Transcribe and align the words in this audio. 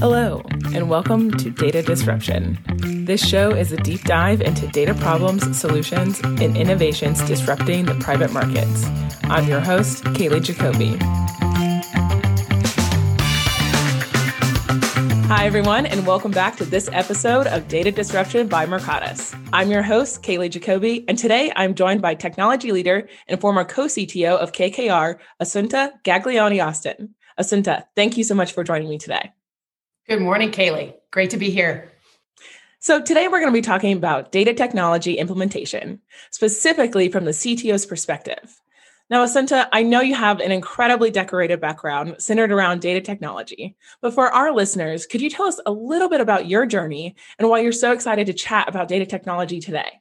Hello, 0.00 0.42
and 0.74 0.88
welcome 0.88 1.30
to 1.32 1.50
Data 1.50 1.82
Disruption. 1.82 2.58
This 3.04 3.22
show 3.22 3.50
is 3.50 3.70
a 3.72 3.76
deep 3.76 4.04
dive 4.04 4.40
into 4.40 4.66
data 4.68 4.94
problems, 4.94 5.58
solutions, 5.60 6.20
and 6.20 6.56
innovations 6.56 7.20
disrupting 7.24 7.84
the 7.84 7.96
private 7.96 8.32
markets. 8.32 8.86
I'm 9.24 9.46
your 9.46 9.60
host, 9.60 10.04
Kaylee 10.04 10.42
Jacoby. 10.42 10.96
Hi, 15.34 15.46
everyone, 15.46 15.86
and 15.86 16.06
welcome 16.06 16.30
back 16.30 16.58
to 16.58 16.64
this 16.66 16.90
episode 16.92 17.46
of 17.46 17.66
Data 17.66 17.90
Disruption 17.90 18.48
by 18.48 18.66
Mercatus. 18.66 19.34
I'm 19.50 19.70
your 19.70 19.82
host, 19.82 20.22
Kaylee 20.22 20.50
Jacoby, 20.50 21.06
and 21.08 21.16
today 21.16 21.50
I'm 21.56 21.74
joined 21.74 22.02
by 22.02 22.14
technology 22.14 22.70
leader 22.70 23.08
and 23.26 23.40
former 23.40 23.64
co 23.64 23.86
CTO 23.86 24.36
of 24.36 24.52
KKR, 24.52 25.18
Assunta 25.40 25.92
Gaglione 26.04 26.62
Austin. 26.62 27.14
Assunta, 27.40 27.84
thank 27.96 28.18
you 28.18 28.24
so 28.24 28.34
much 28.34 28.52
for 28.52 28.62
joining 28.62 28.90
me 28.90 28.98
today. 28.98 29.32
Good 30.06 30.20
morning, 30.20 30.50
Kaylee. 30.50 30.96
Great 31.10 31.30
to 31.30 31.38
be 31.38 31.48
here. 31.48 31.90
So, 32.78 33.00
today 33.00 33.26
we're 33.26 33.40
going 33.40 33.52
to 33.52 33.58
be 33.58 33.62
talking 33.62 33.96
about 33.96 34.32
data 34.32 34.52
technology 34.52 35.14
implementation, 35.14 36.02
specifically 36.30 37.08
from 37.08 37.24
the 37.24 37.30
CTO's 37.30 37.86
perspective. 37.86 38.60
Now, 39.12 39.26
Assunta, 39.26 39.68
I 39.72 39.82
know 39.82 40.00
you 40.00 40.14
have 40.14 40.40
an 40.40 40.52
incredibly 40.52 41.10
decorated 41.10 41.60
background 41.60 42.16
centered 42.18 42.50
around 42.50 42.80
data 42.80 43.02
technology, 43.02 43.76
but 44.00 44.14
for 44.14 44.28
our 44.28 44.54
listeners, 44.54 45.04
could 45.04 45.20
you 45.20 45.28
tell 45.28 45.44
us 45.44 45.60
a 45.66 45.70
little 45.70 46.08
bit 46.08 46.22
about 46.22 46.46
your 46.46 46.64
journey 46.64 47.14
and 47.38 47.46
why 47.46 47.60
you're 47.60 47.72
so 47.72 47.92
excited 47.92 48.26
to 48.28 48.32
chat 48.32 48.70
about 48.70 48.88
data 48.88 49.04
technology 49.04 49.60
today? 49.60 50.00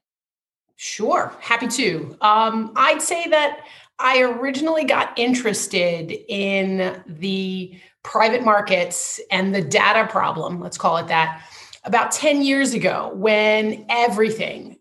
Sure, 0.78 1.36
happy 1.42 1.68
to. 1.68 2.16
Um, 2.22 2.72
I'd 2.78 3.02
say 3.02 3.28
that 3.28 3.66
I 4.00 4.22
originally 4.22 4.86
got 4.86 5.20
interested 5.20 6.10
in 6.30 7.04
the 7.06 7.78
private 8.04 8.46
markets 8.46 9.20
and 9.30 9.54
the 9.54 9.62
data 9.62 10.10
problem, 10.10 10.62
let's 10.62 10.78
call 10.78 10.96
it 10.96 11.08
that, 11.10 11.44
about 11.84 12.14
10 12.14 12.44
years 12.44 12.74
ago 12.74 13.12
when 13.14 13.86
everything 13.90 14.78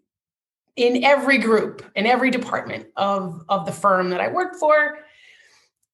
in 0.80 1.04
every 1.04 1.36
group, 1.36 1.84
in 1.94 2.06
every 2.06 2.30
department 2.30 2.86
of, 2.96 3.44
of 3.50 3.66
the 3.66 3.72
firm 3.72 4.08
that 4.10 4.20
I 4.20 4.28
worked 4.28 4.56
for, 4.56 4.98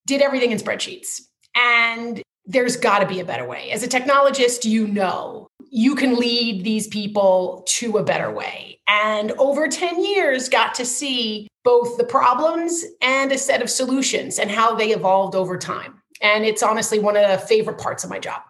did 0.06 0.22
everything 0.22 0.52
in 0.52 0.58
spreadsheets. 0.58 1.22
And 1.56 2.22
there's 2.44 2.76
got 2.76 3.00
to 3.00 3.06
be 3.06 3.18
a 3.18 3.24
better 3.24 3.44
way. 3.44 3.72
As 3.72 3.82
a 3.82 3.88
technologist, 3.88 4.64
you 4.64 4.86
know 4.86 5.48
you 5.70 5.96
can 5.96 6.14
lead 6.14 6.62
these 6.62 6.86
people 6.86 7.64
to 7.66 7.98
a 7.98 8.04
better 8.04 8.30
way. 8.30 8.78
And 8.86 9.32
over 9.32 9.66
10 9.66 10.04
years, 10.04 10.48
got 10.48 10.72
to 10.76 10.86
see 10.86 11.48
both 11.64 11.98
the 11.98 12.04
problems 12.04 12.84
and 13.02 13.32
a 13.32 13.38
set 13.38 13.62
of 13.62 13.68
solutions 13.68 14.38
and 14.38 14.52
how 14.52 14.76
they 14.76 14.90
evolved 14.90 15.34
over 15.34 15.58
time. 15.58 16.00
And 16.22 16.44
it's 16.44 16.62
honestly 16.62 17.00
one 17.00 17.16
of 17.16 17.28
the 17.28 17.44
favorite 17.44 17.78
parts 17.78 18.04
of 18.04 18.10
my 18.10 18.20
job. 18.20 18.42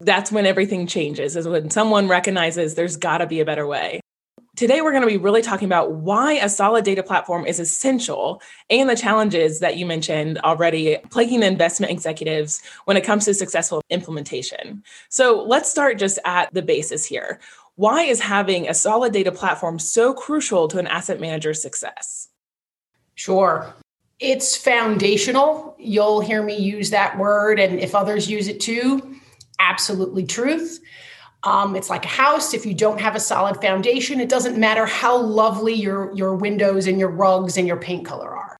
That's 0.00 0.30
when 0.30 0.44
everything 0.44 0.86
changes, 0.86 1.34
is 1.34 1.48
when 1.48 1.70
someone 1.70 2.08
recognizes 2.08 2.74
there's 2.74 2.98
got 2.98 3.18
to 3.18 3.26
be 3.26 3.40
a 3.40 3.46
better 3.46 3.66
way. 3.66 4.00
Today, 4.56 4.82
we're 4.82 4.92
going 4.92 5.02
to 5.02 5.08
be 5.08 5.16
really 5.16 5.42
talking 5.42 5.66
about 5.66 5.94
why 5.94 6.34
a 6.34 6.48
solid 6.48 6.84
data 6.84 7.02
platform 7.02 7.44
is 7.44 7.58
essential 7.58 8.40
and 8.70 8.88
the 8.88 8.94
challenges 8.94 9.58
that 9.58 9.76
you 9.76 9.84
mentioned 9.84 10.38
already 10.38 10.96
plaguing 11.10 11.42
investment 11.42 11.90
executives 11.90 12.62
when 12.84 12.96
it 12.96 13.02
comes 13.02 13.24
to 13.24 13.34
successful 13.34 13.82
implementation. 13.90 14.84
So, 15.08 15.42
let's 15.42 15.68
start 15.68 15.98
just 15.98 16.20
at 16.24 16.54
the 16.54 16.62
basis 16.62 17.04
here. 17.04 17.40
Why 17.74 18.02
is 18.02 18.20
having 18.20 18.68
a 18.68 18.74
solid 18.74 19.12
data 19.12 19.32
platform 19.32 19.80
so 19.80 20.14
crucial 20.14 20.68
to 20.68 20.78
an 20.78 20.86
asset 20.86 21.18
manager's 21.18 21.60
success? 21.60 22.28
Sure. 23.16 23.74
It's 24.20 24.56
foundational. 24.56 25.74
You'll 25.80 26.20
hear 26.20 26.44
me 26.44 26.56
use 26.56 26.90
that 26.90 27.18
word, 27.18 27.58
and 27.58 27.80
if 27.80 27.96
others 27.96 28.30
use 28.30 28.46
it 28.46 28.60
too, 28.60 29.16
absolutely 29.58 30.26
truth. 30.26 30.78
Um, 31.44 31.76
it's 31.76 31.90
like 31.90 32.04
a 32.04 32.08
house. 32.08 32.54
If 32.54 32.64
you 32.64 32.74
don't 32.74 33.00
have 33.00 33.14
a 33.14 33.20
solid 33.20 33.60
foundation, 33.60 34.18
it 34.18 34.30
doesn't 34.30 34.58
matter 34.58 34.86
how 34.86 35.16
lovely 35.16 35.74
your, 35.74 36.12
your 36.14 36.34
windows 36.34 36.86
and 36.86 36.98
your 36.98 37.10
rugs 37.10 37.56
and 37.58 37.68
your 37.68 37.76
paint 37.76 38.06
color 38.06 38.34
are. 38.34 38.56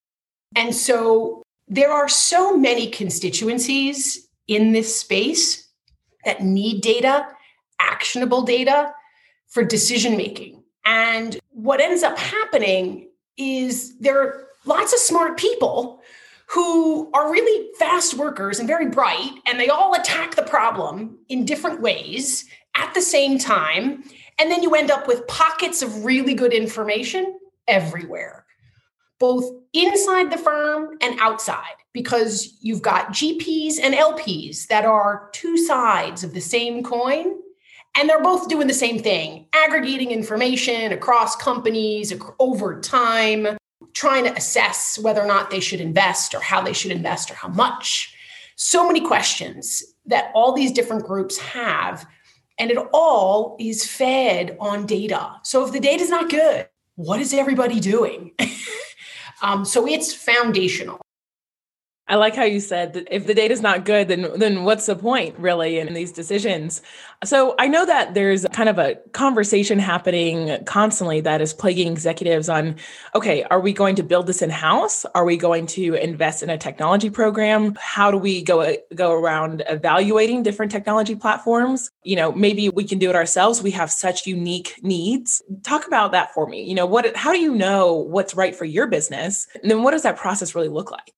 And 0.54 0.74
so 0.74 1.42
there 1.66 1.90
are 1.90 2.08
so 2.08 2.56
many 2.56 2.90
constituencies 2.90 4.28
in 4.46 4.72
this 4.72 4.94
space 4.94 5.66
that 6.26 6.42
need 6.42 6.82
data, 6.82 7.26
actionable 7.80 8.42
data 8.42 8.92
for 9.48 9.64
decision 9.64 10.16
making. 10.16 10.62
And 10.84 11.38
what 11.50 11.80
ends 11.80 12.02
up 12.02 12.18
happening 12.18 13.08
is 13.38 13.98
there 13.98 14.20
are 14.20 14.46
lots 14.66 14.92
of 14.92 14.98
smart 14.98 15.38
people 15.38 16.02
who 16.46 17.10
are 17.12 17.32
really 17.32 17.70
fast 17.78 18.14
workers 18.14 18.58
and 18.58 18.68
very 18.68 18.86
bright, 18.86 19.30
and 19.46 19.58
they 19.58 19.70
all 19.70 19.94
attack 19.94 20.34
the 20.34 20.42
problem 20.42 21.18
in 21.30 21.46
different 21.46 21.80
ways 21.80 22.44
at 22.76 22.92
the 22.94 23.02
same 23.02 23.38
time. 23.38 24.04
And 24.38 24.50
then 24.50 24.62
you 24.62 24.74
end 24.74 24.90
up 24.90 25.06
with 25.06 25.26
pockets 25.26 25.82
of 25.82 26.04
really 26.04 26.34
good 26.34 26.52
information 26.52 27.38
everywhere, 27.68 28.44
both 29.18 29.44
inside 29.72 30.32
the 30.32 30.38
firm 30.38 30.98
and 31.00 31.18
outside, 31.20 31.76
because 31.92 32.58
you've 32.60 32.82
got 32.82 33.12
GPs 33.12 33.74
and 33.80 33.94
LPs 33.94 34.66
that 34.66 34.84
are 34.84 35.28
two 35.32 35.56
sides 35.56 36.24
of 36.24 36.34
the 36.34 36.40
same 36.40 36.82
coin. 36.82 37.40
And 37.96 38.08
they're 38.08 38.22
both 38.22 38.48
doing 38.48 38.66
the 38.66 38.74
same 38.74 38.98
thing, 38.98 39.46
aggregating 39.54 40.10
information 40.10 40.90
across 40.90 41.36
companies 41.36 42.12
over 42.40 42.80
time, 42.80 43.56
trying 43.92 44.24
to 44.24 44.34
assess 44.34 44.98
whether 44.98 45.22
or 45.22 45.28
not 45.28 45.50
they 45.50 45.60
should 45.60 45.80
invest 45.80 46.34
or 46.34 46.40
how 46.40 46.60
they 46.60 46.72
should 46.72 46.90
invest 46.90 47.30
or 47.30 47.34
how 47.34 47.46
much. 47.46 48.12
So 48.56 48.84
many 48.86 49.00
questions 49.00 49.82
that 50.06 50.32
all 50.34 50.52
these 50.52 50.72
different 50.72 51.06
groups 51.06 51.38
have 51.38 52.04
and 52.58 52.70
it 52.70 52.78
all 52.92 53.56
is 53.58 53.86
fed 53.86 54.56
on 54.60 54.86
data. 54.86 55.36
So 55.42 55.64
if 55.66 55.72
the 55.72 55.80
data 55.80 56.02
is 56.02 56.10
not 56.10 56.30
good, 56.30 56.68
what 56.96 57.20
is 57.20 57.34
everybody 57.34 57.80
doing? 57.80 58.32
um, 59.42 59.64
so 59.64 59.86
it's 59.86 60.14
foundational. 60.14 61.03
I 62.06 62.16
like 62.16 62.36
how 62.36 62.44
you 62.44 62.60
said 62.60 62.92
that 62.92 63.08
if 63.10 63.26
the 63.26 63.32
data 63.32 63.54
is 63.54 63.62
not 63.62 63.86
good, 63.86 64.08
then 64.08 64.28
then 64.36 64.64
what's 64.64 64.84
the 64.84 64.94
point 64.94 65.38
really 65.38 65.78
in 65.78 65.94
these 65.94 66.12
decisions? 66.12 66.82
So 67.24 67.54
I 67.58 67.66
know 67.66 67.86
that 67.86 68.12
there's 68.12 68.44
kind 68.52 68.68
of 68.68 68.78
a 68.78 68.96
conversation 69.12 69.78
happening 69.78 70.62
constantly 70.66 71.22
that 71.22 71.40
is 71.40 71.54
plaguing 71.54 71.90
executives 71.90 72.50
on, 72.50 72.76
okay, 73.14 73.44
are 73.44 73.60
we 73.60 73.72
going 73.72 73.96
to 73.96 74.02
build 74.02 74.26
this 74.26 74.42
in 74.42 74.50
house? 74.50 75.06
Are 75.14 75.24
we 75.24 75.38
going 75.38 75.66
to 75.68 75.94
invest 75.94 76.42
in 76.42 76.50
a 76.50 76.58
technology 76.58 77.08
program? 77.08 77.74
How 77.80 78.10
do 78.10 78.18
we 78.18 78.42
go 78.42 78.76
go 78.94 79.12
around 79.12 79.62
evaluating 79.66 80.42
different 80.42 80.72
technology 80.72 81.14
platforms? 81.14 81.90
You 82.02 82.16
know, 82.16 82.32
maybe 82.32 82.68
we 82.68 82.84
can 82.84 82.98
do 82.98 83.08
it 83.08 83.16
ourselves. 83.16 83.62
We 83.62 83.70
have 83.70 83.90
such 83.90 84.26
unique 84.26 84.78
needs. 84.82 85.40
Talk 85.62 85.86
about 85.86 86.12
that 86.12 86.34
for 86.34 86.46
me. 86.46 86.64
You 86.64 86.74
know, 86.74 86.84
what 86.84 87.16
how 87.16 87.32
do 87.32 87.38
you 87.38 87.54
know 87.54 87.94
what's 87.94 88.34
right 88.34 88.54
for 88.54 88.66
your 88.66 88.88
business? 88.88 89.48
And 89.62 89.70
then 89.70 89.82
what 89.82 89.92
does 89.92 90.02
that 90.02 90.18
process 90.18 90.54
really 90.54 90.68
look 90.68 90.90
like? 90.90 91.14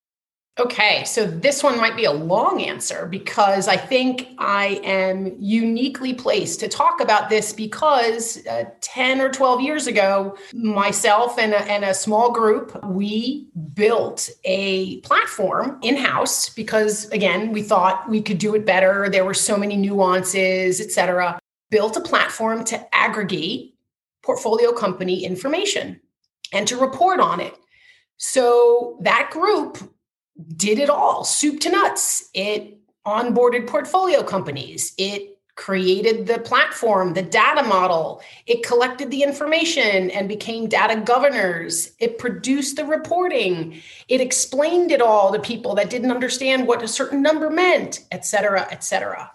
Okay, 0.58 1.04
so 1.04 1.26
this 1.26 1.62
one 1.62 1.76
might 1.76 1.96
be 1.96 2.06
a 2.06 2.12
long 2.12 2.62
answer 2.62 3.04
because 3.04 3.68
I 3.68 3.76
think 3.76 4.28
I 4.38 4.80
am 4.84 5.36
uniquely 5.38 6.14
placed 6.14 6.60
to 6.60 6.68
talk 6.68 7.02
about 7.02 7.28
this 7.28 7.52
because 7.52 8.46
uh, 8.46 8.64
10 8.80 9.20
or 9.20 9.30
12 9.30 9.60
years 9.60 9.86
ago, 9.86 10.34
myself 10.54 11.38
and 11.38 11.52
a, 11.52 11.60
and 11.70 11.84
a 11.84 11.92
small 11.92 12.32
group, 12.32 12.82
we 12.86 13.48
built 13.74 14.30
a 14.44 15.00
platform 15.00 15.78
in 15.82 15.94
house 15.94 16.48
because, 16.48 17.04
again, 17.10 17.52
we 17.52 17.62
thought 17.62 18.08
we 18.08 18.22
could 18.22 18.38
do 18.38 18.54
it 18.54 18.64
better. 18.64 19.10
There 19.10 19.26
were 19.26 19.34
so 19.34 19.58
many 19.58 19.76
nuances, 19.76 20.80
et 20.80 20.90
cetera. 20.90 21.38
Built 21.70 21.98
a 21.98 22.00
platform 22.00 22.64
to 22.64 22.96
aggregate 22.96 23.74
portfolio 24.22 24.72
company 24.72 25.22
information 25.22 26.00
and 26.50 26.66
to 26.66 26.78
report 26.78 27.20
on 27.20 27.40
it. 27.40 27.54
So 28.16 28.98
that 29.02 29.28
group 29.30 29.76
did 30.56 30.78
it 30.78 30.90
all, 30.90 31.24
soup 31.24 31.60
to 31.60 31.70
nuts. 31.70 32.28
It 32.34 32.78
onboarded 33.06 33.66
portfolio 33.66 34.22
companies. 34.22 34.92
It 34.98 35.32
created 35.54 36.26
the 36.26 36.38
platform, 36.38 37.14
the 37.14 37.22
data 37.22 37.62
model. 37.62 38.20
It 38.46 38.62
collected 38.62 39.10
the 39.10 39.22
information 39.22 40.10
and 40.10 40.28
became 40.28 40.68
data 40.68 41.00
governors. 41.00 41.92
It 41.98 42.18
produced 42.18 42.76
the 42.76 42.84
reporting. 42.84 43.80
It 44.08 44.20
explained 44.20 44.92
it 44.92 45.00
all 45.00 45.32
to 45.32 45.38
people 45.38 45.74
that 45.76 45.88
didn't 45.88 46.10
understand 46.10 46.66
what 46.66 46.82
a 46.82 46.88
certain 46.88 47.22
number 47.22 47.48
meant, 47.48 48.04
et 48.12 48.26
cetera, 48.26 48.68
et 48.70 48.84
cetera. 48.84 49.32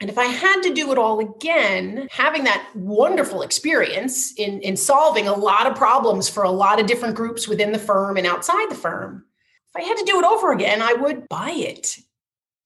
And 0.00 0.08
if 0.08 0.16
I 0.16 0.26
had 0.26 0.62
to 0.62 0.72
do 0.72 0.92
it 0.92 0.98
all 0.98 1.18
again, 1.18 2.06
having 2.10 2.44
that 2.44 2.64
wonderful 2.74 3.42
experience 3.42 4.32
in, 4.34 4.60
in 4.60 4.76
solving 4.76 5.26
a 5.26 5.36
lot 5.36 5.66
of 5.66 5.74
problems 5.74 6.28
for 6.28 6.44
a 6.44 6.50
lot 6.50 6.80
of 6.80 6.86
different 6.86 7.16
groups 7.16 7.48
within 7.48 7.72
the 7.72 7.78
firm 7.78 8.16
and 8.16 8.26
outside 8.26 8.70
the 8.70 8.76
firm, 8.76 9.24
if 9.74 9.82
I 9.82 9.86
had 9.86 9.96
to 9.98 10.04
do 10.04 10.18
it 10.18 10.24
over 10.24 10.52
again, 10.52 10.82
I 10.82 10.94
would 10.94 11.28
buy 11.28 11.50
it. 11.50 11.98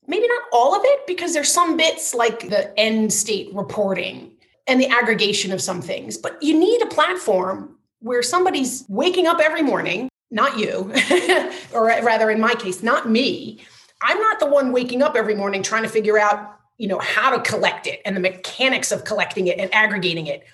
Maybe 0.06 0.28
not 0.28 0.42
all 0.52 0.74
of 0.74 0.82
it, 0.84 1.06
because 1.06 1.32
there's 1.32 1.50
some 1.50 1.76
bits 1.76 2.14
like 2.14 2.50
the 2.50 2.78
end 2.78 3.12
state 3.12 3.54
reporting 3.54 4.32
and 4.66 4.80
the 4.80 4.88
aggregation 4.88 5.52
of 5.52 5.60
some 5.60 5.82
things, 5.82 6.16
but 6.16 6.42
you 6.42 6.58
need 6.58 6.82
a 6.82 6.86
platform 6.86 7.76
where 8.00 8.22
somebody's 8.22 8.84
waking 8.88 9.26
up 9.26 9.40
every 9.40 9.62
morning 9.62 10.08
not 10.34 10.58
you, 10.58 10.92
or 11.72 11.86
rather, 11.86 12.28
in 12.30 12.40
my 12.40 12.54
case, 12.54 12.82
not 12.82 13.08
me. 13.08 13.60
I'm 14.02 14.18
not 14.18 14.40
the 14.40 14.46
one 14.46 14.72
waking 14.72 15.00
up 15.00 15.14
every 15.14 15.34
morning 15.34 15.62
trying 15.62 15.84
to 15.84 15.88
figure 15.88 16.18
out, 16.18 16.58
you 16.76 16.88
know, 16.88 16.98
how 16.98 17.34
to 17.34 17.40
collect 17.48 17.86
it 17.86 18.02
and 18.04 18.16
the 18.16 18.20
mechanics 18.20 18.90
of 18.90 19.04
collecting 19.04 19.46
it 19.46 19.58
and 19.58 19.72
aggregating 19.72 20.26
it. 20.26 20.44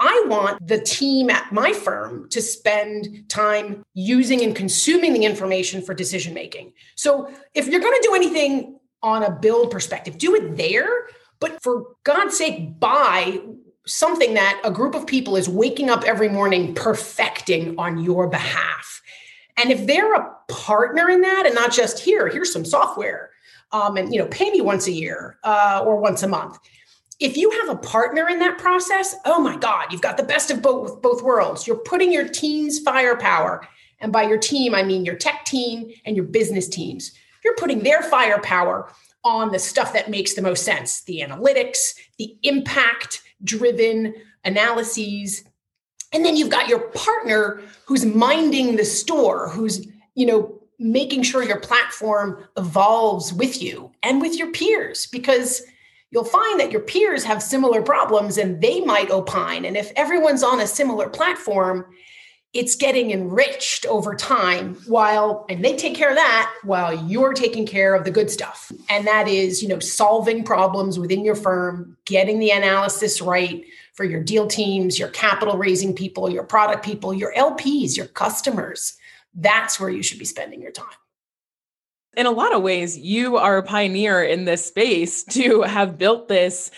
I 0.00 0.24
want 0.26 0.66
the 0.66 0.80
team 0.80 1.28
at 1.28 1.52
my 1.52 1.72
firm 1.72 2.28
to 2.30 2.40
spend 2.40 3.28
time 3.28 3.84
using 3.94 4.42
and 4.42 4.54
consuming 4.54 5.12
the 5.12 5.24
information 5.24 5.82
for 5.82 5.92
decision 5.92 6.34
making. 6.34 6.72
So 6.94 7.32
if 7.54 7.66
you're 7.66 7.80
going 7.80 8.00
to 8.00 8.08
do 8.08 8.14
anything 8.14 8.78
on 9.02 9.24
a 9.24 9.30
build 9.30 9.70
perspective, 9.70 10.18
do 10.18 10.34
it 10.36 10.56
there. 10.56 11.08
But 11.40 11.62
for 11.62 11.84
God's 12.04 12.36
sake, 12.36 12.78
buy 12.78 13.40
something 13.86 14.34
that 14.34 14.60
a 14.64 14.70
group 14.70 14.94
of 14.94 15.06
people 15.06 15.36
is 15.36 15.48
waking 15.48 15.90
up 15.90 16.04
every 16.04 16.28
morning 16.28 16.74
perfecting 16.74 17.76
on 17.78 17.98
your 17.98 18.28
behalf. 18.28 19.02
And 19.56 19.72
if 19.72 19.86
they're 19.86 20.14
a 20.14 20.32
partner 20.48 21.08
in 21.10 21.22
that 21.22 21.46
and 21.46 21.54
not 21.54 21.72
just 21.72 21.98
here, 21.98 22.28
here's 22.28 22.52
some 22.52 22.64
software, 22.64 23.30
um, 23.72 23.96
and 23.96 24.12
you 24.12 24.20
know, 24.20 24.26
pay 24.26 24.50
me 24.50 24.60
once 24.60 24.86
a 24.86 24.92
year 24.92 25.38
uh, 25.42 25.82
or 25.84 25.96
once 25.96 26.22
a 26.22 26.28
month 26.28 26.58
if 27.20 27.36
you 27.36 27.50
have 27.50 27.68
a 27.68 27.76
partner 27.76 28.28
in 28.28 28.38
that 28.38 28.58
process, 28.58 29.16
oh 29.24 29.40
my 29.40 29.56
God, 29.56 29.86
you've 29.90 30.02
got 30.02 30.16
the 30.16 30.22
best 30.22 30.50
of 30.50 30.62
both, 30.62 31.02
both 31.02 31.22
worlds. 31.22 31.66
You're 31.66 31.76
putting 31.76 32.12
your 32.12 32.28
team's 32.28 32.78
firepower, 32.78 33.66
and 34.00 34.12
by 34.12 34.22
your 34.22 34.38
team, 34.38 34.74
I 34.74 34.84
mean 34.84 35.04
your 35.04 35.16
tech 35.16 35.44
team 35.44 35.90
and 36.04 36.14
your 36.14 36.24
business 36.24 36.68
teams. 36.68 37.12
You're 37.44 37.56
putting 37.56 37.80
their 37.80 38.02
firepower 38.02 38.92
on 39.24 39.50
the 39.50 39.58
stuff 39.58 39.92
that 39.92 40.10
makes 40.10 40.34
the 40.34 40.42
most 40.42 40.64
sense 40.64 41.02
the 41.02 41.20
analytics, 41.20 41.94
the 42.18 42.36
impact 42.42 43.22
driven 43.42 44.14
analyses. 44.44 45.44
And 46.12 46.24
then 46.24 46.36
you've 46.36 46.50
got 46.50 46.68
your 46.68 46.88
partner 46.90 47.60
who's 47.84 48.04
minding 48.04 48.76
the 48.76 48.84
store, 48.84 49.48
who's, 49.48 49.86
you 50.14 50.26
know, 50.26 50.60
making 50.78 51.24
sure 51.24 51.42
your 51.42 51.60
platform 51.60 52.44
evolves 52.56 53.32
with 53.32 53.60
you 53.60 53.90
and 54.04 54.20
with 54.20 54.38
your 54.38 54.52
peers 54.52 55.06
because 55.06 55.62
you'll 56.10 56.24
find 56.24 56.60
that 56.60 56.72
your 56.72 56.80
peers 56.80 57.24
have 57.24 57.42
similar 57.42 57.82
problems 57.82 58.38
and 58.38 58.60
they 58.60 58.80
might 58.80 59.10
opine. 59.10 59.64
And 59.64 59.76
if 59.76 59.92
everyone's 59.96 60.42
on 60.42 60.60
a 60.60 60.66
similar 60.66 61.08
platform, 61.08 61.86
it's 62.54 62.76
getting 62.76 63.10
enriched 63.10 63.84
over 63.86 64.14
time 64.14 64.74
while 64.86 65.44
and 65.50 65.62
they 65.62 65.76
take 65.76 65.94
care 65.94 66.08
of 66.08 66.16
that 66.16 66.50
while 66.64 67.06
you're 67.06 67.34
taking 67.34 67.66
care 67.66 67.94
of 67.94 68.04
the 68.04 68.10
good 68.10 68.30
stuff. 68.30 68.72
And 68.88 69.06
that 69.06 69.28
is 69.28 69.62
you 69.62 69.68
know 69.68 69.80
solving 69.80 70.44
problems 70.44 70.98
within 70.98 71.24
your 71.24 71.34
firm 71.34 71.96
getting 72.06 72.38
the 72.38 72.50
analysis 72.50 73.20
right 73.20 73.64
for 73.92 74.04
your 74.04 74.22
deal 74.22 74.46
teams 74.46 74.98
your 74.98 75.08
capital 75.08 75.58
raising 75.58 75.94
people 75.94 76.30
your 76.30 76.44
product 76.44 76.84
people 76.84 77.12
your 77.12 77.34
lps 77.34 77.96
your 77.96 78.06
customers. 78.06 78.96
That's 79.34 79.78
where 79.78 79.90
you 79.90 80.02
should 80.02 80.18
be 80.18 80.24
spending 80.24 80.62
your 80.62 80.72
time 80.72 80.86
in 82.16 82.26
a 82.26 82.30
lot 82.30 82.54
of 82.54 82.62
ways, 82.62 82.98
you 82.98 83.36
are 83.36 83.58
a 83.58 83.62
pioneer 83.62 84.22
in 84.22 84.44
this 84.44 84.66
space 84.66 85.24
to 85.30 85.62
have 85.62 85.98
built 85.98 86.28
this 86.28 86.70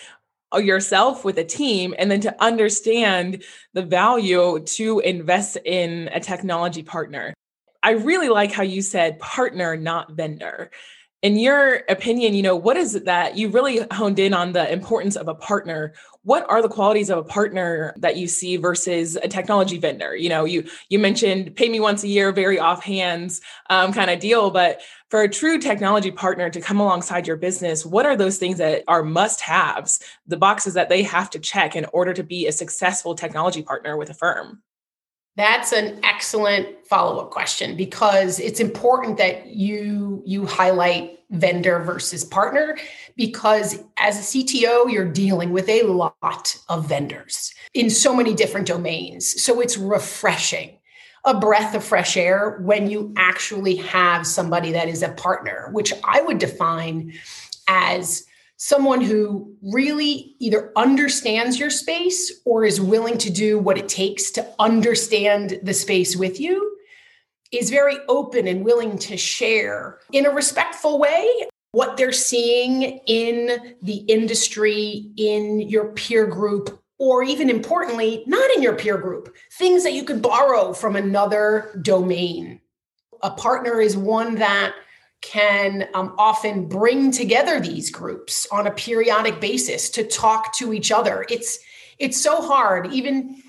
uh, 0.52 0.58
yourself 0.58 1.24
with 1.24 1.38
a 1.38 1.44
team 1.44 1.94
and 1.98 2.10
then 2.10 2.20
to 2.20 2.42
understand 2.42 3.42
the 3.72 3.82
value 3.82 4.60
to 4.60 4.98
invest 5.00 5.56
in 5.64 6.08
a 6.12 6.20
technology 6.20 6.82
partner. 6.82 7.32
I 7.82 7.92
really 7.92 8.28
like 8.28 8.52
how 8.52 8.62
you 8.62 8.82
said 8.82 9.18
partner, 9.18 9.76
not 9.76 10.12
vendor. 10.12 10.70
In 11.22 11.38
your 11.38 11.82
opinion, 11.90 12.32
you 12.32 12.42
know, 12.42 12.56
what 12.56 12.78
is 12.78 12.94
it 12.94 13.04
that 13.04 13.36
you 13.36 13.50
really 13.50 13.86
honed 13.92 14.18
in 14.18 14.32
on 14.32 14.52
the 14.52 14.72
importance 14.72 15.16
of 15.16 15.28
a 15.28 15.34
partner? 15.34 15.92
What 16.22 16.48
are 16.48 16.62
the 16.62 16.68
qualities 16.68 17.10
of 17.10 17.18
a 17.18 17.22
partner 17.22 17.92
that 17.98 18.16
you 18.16 18.26
see 18.26 18.56
versus 18.56 19.16
a 19.16 19.28
technology 19.28 19.76
vendor? 19.76 20.16
You 20.16 20.30
know, 20.30 20.46
you 20.46 20.66
you 20.88 20.98
mentioned 20.98 21.54
pay 21.56 21.68
me 21.68 21.78
once 21.78 22.02
a 22.04 22.08
year, 22.08 22.32
very 22.32 22.56
offhands 22.56 23.42
um, 23.68 23.92
kind 23.92 24.10
of 24.10 24.18
deal, 24.18 24.50
but 24.50 24.80
for 25.10 25.20
a 25.20 25.28
true 25.28 25.58
technology 25.58 26.10
partner 26.10 26.48
to 26.48 26.60
come 26.60 26.80
alongside 26.80 27.26
your 27.26 27.36
business, 27.36 27.84
what 27.84 28.06
are 28.06 28.16
those 28.16 28.38
things 28.38 28.56
that 28.56 28.82
are 28.88 29.02
must 29.02 29.42
haves, 29.42 30.00
the 30.26 30.38
boxes 30.38 30.72
that 30.72 30.88
they 30.88 31.02
have 31.02 31.28
to 31.30 31.38
check 31.38 31.76
in 31.76 31.84
order 31.92 32.14
to 32.14 32.22
be 32.22 32.46
a 32.46 32.52
successful 32.52 33.14
technology 33.14 33.62
partner 33.62 33.98
with 33.98 34.08
a 34.08 34.14
firm? 34.14 34.62
That's 35.36 35.72
an 35.72 36.00
excellent 36.04 36.86
follow-up 36.86 37.30
question 37.30 37.76
because 37.76 38.40
it's 38.40 38.60
important 38.60 39.16
that 39.18 39.46
you 39.46 40.22
you 40.26 40.44
highlight 40.44 41.20
vendor 41.30 41.78
versus 41.84 42.24
partner 42.24 42.76
because 43.16 43.78
as 43.96 44.18
a 44.18 44.38
CTO 44.38 44.92
you're 44.92 45.08
dealing 45.08 45.52
with 45.52 45.68
a 45.68 45.82
lot 45.84 46.58
of 46.68 46.88
vendors 46.88 47.54
in 47.74 47.88
so 47.88 48.14
many 48.14 48.34
different 48.34 48.66
domains. 48.66 49.40
So 49.40 49.60
it's 49.60 49.78
refreshing 49.78 50.76
a 51.24 51.38
breath 51.38 51.74
of 51.74 51.84
fresh 51.84 52.16
air 52.16 52.58
when 52.62 52.90
you 52.90 53.12
actually 53.16 53.76
have 53.76 54.26
somebody 54.26 54.72
that 54.72 54.88
is 54.88 55.02
a 55.02 55.10
partner, 55.10 55.68
which 55.72 55.92
I 56.02 56.22
would 56.22 56.38
define 56.38 57.12
as 57.68 58.26
someone 58.62 59.00
who 59.00 59.50
really 59.62 60.36
either 60.38 60.70
understands 60.76 61.58
your 61.58 61.70
space 61.70 62.30
or 62.44 62.62
is 62.62 62.78
willing 62.78 63.16
to 63.16 63.30
do 63.30 63.58
what 63.58 63.78
it 63.78 63.88
takes 63.88 64.30
to 64.30 64.46
understand 64.58 65.58
the 65.62 65.72
space 65.72 66.14
with 66.14 66.38
you, 66.38 66.76
is 67.52 67.70
very 67.70 67.96
open 68.10 68.46
and 68.46 68.62
willing 68.62 68.98
to 68.98 69.16
share 69.16 69.98
in 70.12 70.26
a 70.26 70.30
respectful 70.30 70.98
way 70.98 71.26
what 71.72 71.96
they're 71.96 72.12
seeing 72.12 73.00
in 73.06 73.74
the 73.80 74.04
industry, 74.08 75.10
in 75.16 75.60
your 75.62 75.92
peer 75.92 76.26
group, 76.26 76.82
or 76.98 77.22
even 77.22 77.48
importantly, 77.48 78.22
not 78.26 78.50
in 78.50 78.62
your 78.62 78.76
peer 78.76 78.98
group, 78.98 79.34
things 79.54 79.84
that 79.84 79.94
you 79.94 80.04
could 80.04 80.20
borrow 80.20 80.74
from 80.74 80.96
another 80.96 81.80
domain. 81.80 82.60
A 83.22 83.30
partner 83.30 83.80
is 83.80 83.96
one 83.96 84.34
that 84.34 84.74
can 85.20 85.88
um, 85.94 86.14
often 86.18 86.66
bring 86.66 87.10
together 87.10 87.60
these 87.60 87.90
groups 87.90 88.46
on 88.50 88.66
a 88.66 88.70
periodic 88.70 89.40
basis 89.40 89.90
to 89.90 90.04
talk 90.04 90.54
to 90.54 90.72
each 90.72 90.90
other. 90.90 91.26
It's 91.28 91.58
it's 91.98 92.20
so 92.20 92.40
hard, 92.40 92.92
even 92.92 93.42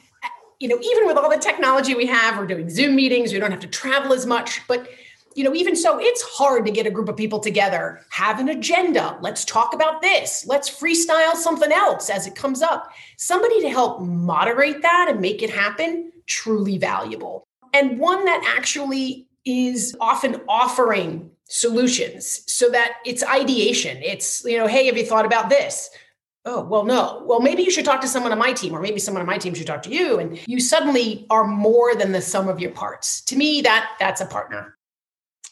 you 0.60 0.68
know, 0.68 0.80
even 0.80 1.08
with 1.08 1.18
all 1.18 1.30
the 1.30 1.38
technology 1.38 1.96
we 1.96 2.06
have, 2.06 2.38
we're 2.38 2.46
doing 2.46 2.70
Zoom 2.70 2.96
meetings, 2.96 3.34
we 3.34 3.40
don't 3.40 3.50
have 3.50 3.62
to 3.62 3.68
travel 3.68 4.14
as 4.14 4.28
much, 4.28 4.62
but 4.68 4.88
you 5.36 5.44
know, 5.44 5.56
even 5.56 5.76
so, 5.76 5.98
it's 6.00 6.22
hard 6.22 6.66
to 6.66 6.72
get 6.72 6.86
a 6.86 6.92
group 6.92 7.08
of 7.08 7.16
people 7.16 7.40
together, 7.40 8.02
have 8.10 8.40
an 8.40 8.50
agenda. 8.50 9.18
Let's 9.22 9.46
talk 9.46 9.74
about 9.74 10.02
this. 10.02 10.46
Let's 10.46 10.70
freestyle 10.70 11.36
something 11.36 11.72
else 11.72 12.10
as 12.10 12.28
it 12.28 12.36
comes 12.36 12.62
up. 12.62 12.92
Somebody 13.18 13.62
to 13.62 13.70
help 13.70 14.02
moderate 14.02 14.82
that 14.82 15.08
and 15.10 15.22
make 15.22 15.42
it 15.42 15.50
happen, 15.50 16.12
truly 16.26 16.78
valuable. 16.78 17.48
And 17.74 17.98
one 17.98 18.26
that 18.26 18.44
actually 18.58 19.28
is 19.46 19.96
often 20.02 20.42
offering 20.50 21.32
solutions 21.52 22.44
so 22.48 22.70
that 22.70 22.94
it's 23.06 23.24
ideation. 23.24 23.98
It's, 24.02 24.44
you 24.46 24.58
know, 24.58 24.68
hey, 24.68 24.86
have 24.88 24.98
you 24.98 25.06
thought 25.06 25.26
about 25.26 25.50
this? 25.50 25.90
Oh, 26.46 26.64
well, 26.64 26.86
no. 26.86 27.22
Well, 27.26 27.40
maybe 27.40 27.62
you 27.62 27.70
should 27.70 27.86
talk 27.86 28.02
to 28.02 28.08
someone 28.08 28.32
on 28.32 28.40
my 28.40 28.54
team, 28.54 28.74
or 28.74 28.82
maybe 28.82 29.00
someone 29.00 29.22
on 29.22 29.28
my 29.28 29.38
team 29.38 29.54
should 29.54 29.68
talk 29.68 29.84
to 29.84 29.92
you. 29.92 30.18
And 30.18 30.40
you 30.48 30.60
suddenly 30.60 31.28
are 31.30 31.46
more 31.46 31.94
than 31.94 32.14
the 32.14 32.22
sum 32.22 32.48
of 32.48 32.60
your 32.60 32.72
parts. 32.72 33.22
To 33.26 33.36
me, 33.36 33.62
that 33.62 33.92
that's 34.00 34.22
a 34.22 34.26
partner. 34.26 34.76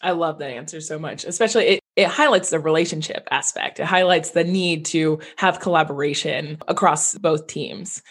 I 0.01 0.11
love 0.11 0.39
that 0.39 0.49
answer 0.49 0.81
so 0.81 0.97
much. 0.97 1.25
Especially 1.25 1.65
it, 1.65 1.79
it 1.95 2.07
highlights 2.07 2.49
the 2.49 2.59
relationship 2.59 3.27
aspect. 3.29 3.79
It 3.79 3.85
highlights 3.85 4.31
the 4.31 4.45
need 4.45 4.85
to 4.85 5.19
have 5.35 5.59
collaboration 5.59 6.57
across 6.67 7.15
both 7.15 7.47
teams. 7.47 8.01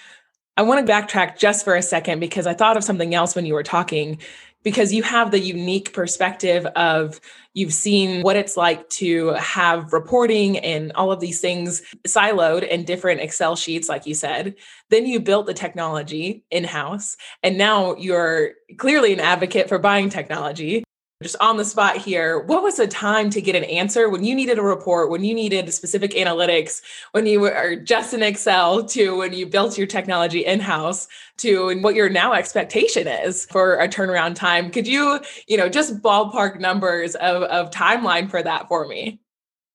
I 0.56 0.62
want 0.62 0.86
to 0.86 0.92
backtrack 0.92 1.38
just 1.38 1.64
for 1.64 1.74
a 1.74 1.82
second 1.82 2.20
because 2.20 2.46
I 2.46 2.52
thought 2.52 2.76
of 2.76 2.84
something 2.84 3.14
else 3.14 3.34
when 3.34 3.46
you 3.46 3.54
were 3.54 3.62
talking 3.62 4.18
because 4.62 4.92
you 4.92 5.02
have 5.02 5.30
the 5.30 5.40
unique 5.40 5.92
perspective 5.92 6.66
of 6.66 7.20
you've 7.54 7.72
seen 7.72 8.22
what 8.22 8.36
it's 8.36 8.56
like 8.56 8.88
to 8.90 9.30
have 9.30 9.92
reporting 9.92 10.58
and 10.58 10.92
all 10.92 11.10
of 11.10 11.20
these 11.20 11.40
things 11.40 11.82
siloed 12.06 12.66
in 12.66 12.84
different 12.84 13.20
Excel 13.20 13.56
sheets, 13.56 13.88
like 13.88 14.06
you 14.06 14.14
said. 14.14 14.54
Then 14.90 15.06
you 15.06 15.20
built 15.20 15.46
the 15.46 15.54
technology 15.54 16.44
in 16.50 16.64
house, 16.64 17.16
and 17.42 17.58
now 17.58 17.94
you're 17.96 18.50
clearly 18.76 19.12
an 19.12 19.20
advocate 19.20 19.68
for 19.68 19.78
buying 19.78 20.08
technology 20.08 20.84
just 21.20 21.36
on 21.40 21.56
the 21.56 21.64
spot 21.64 21.96
here, 21.96 22.38
what 22.38 22.62
was 22.62 22.76
the 22.76 22.86
time 22.86 23.28
to 23.28 23.42
get 23.42 23.56
an 23.56 23.64
answer 23.64 24.08
when 24.08 24.22
you 24.22 24.36
needed 24.36 24.56
a 24.56 24.62
report, 24.62 25.10
when 25.10 25.24
you 25.24 25.34
needed 25.34 25.72
specific 25.74 26.12
analytics, 26.12 26.80
when 27.10 27.26
you 27.26 27.40
were 27.40 27.74
just 27.74 28.14
in 28.14 28.22
Excel 28.22 28.84
to 28.84 29.16
when 29.18 29.32
you 29.32 29.44
built 29.44 29.76
your 29.76 29.88
technology 29.88 30.46
in-house 30.46 31.08
to 31.38 31.70
and 31.70 31.82
what 31.82 31.96
your 31.96 32.08
now 32.08 32.34
expectation 32.34 33.08
is 33.08 33.46
for 33.46 33.80
a 33.80 33.88
turnaround 33.88 34.36
time? 34.36 34.70
Could 34.70 34.86
you, 34.86 35.18
you 35.48 35.56
know, 35.56 35.68
just 35.68 36.00
ballpark 36.00 36.60
numbers 36.60 37.16
of, 37.16 37.42
of 37.42 37.72
timeline 37.72 38.30
for 38.30 38.40
that 38.40 38.68
for 38.68 38.86
me? 38.86 39.20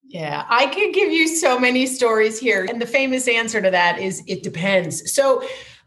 Yeah, 0.06 0.46
I 0.48 0.68
could 0.68 0.94
give 0.94 1.12
you 1.12 1.28
so 1.28 1.60
many 1.60 1.88
stories 1.88 2.40
here. 2.40 2.66
And 2.70 2.82
the 2.82 2.86
famous 2.86 3.28
answer 3.28 3.62
to 3.62 3.70
that 3.70 4.00
is 4.00 4.24
it 4.28 4.44
depends. 4.44 5.12
So 5.14 5.44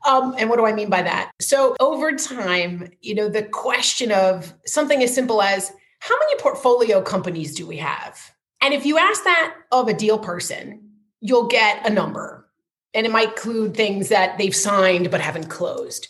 um, 0.07 0.35
and 0.39 0.49
what 0.49 0.57
do 0.57 0.67
I 0.67 0.73
mean 0.73 0.89
by 0.89 1.03
that? 1.03 1.33
So 1.41 1.77
over 1.81 2.13
time, 2.13 2.91
you 3.03 3.15
know, 3.15 3.29
the 3.29 3.43
question 3.43 4.13
of 4.13 4.55
something 4.65 5.03
as 5.03 5.15
simple 5.15 5.43
as 5.43 5.73
how 6.01 6.17
many 6.19 6.41
portfolio 6.41 7.03
companies 7.03 7.55
do 7.55 7.67
we 7.67 7.77
have? 7.79 8.19
And 8.63 8.73
if 8.73 8.87
you 8.87 8.99
ask 8.99 9.25
that 9.25 9.55
of 9.73 9.89
a 9.89 9.95
deal 9.95 10.19
person, 10.19 10.91
you'll 11.21 11.49
get 11.49 11.87
a 11.87 11.91
number. 11.91 12.49
And 12.95 13.05
it 13.05 13.13
might 13.13 13.31
include 13.31 13.77
things 13.77 14.09
that 14.09 14.39
they've 14.39 14.55
signed 14.55 15.11
but 15.11 15.21
haven't 15.21 15.49
closed. 15.49 16.09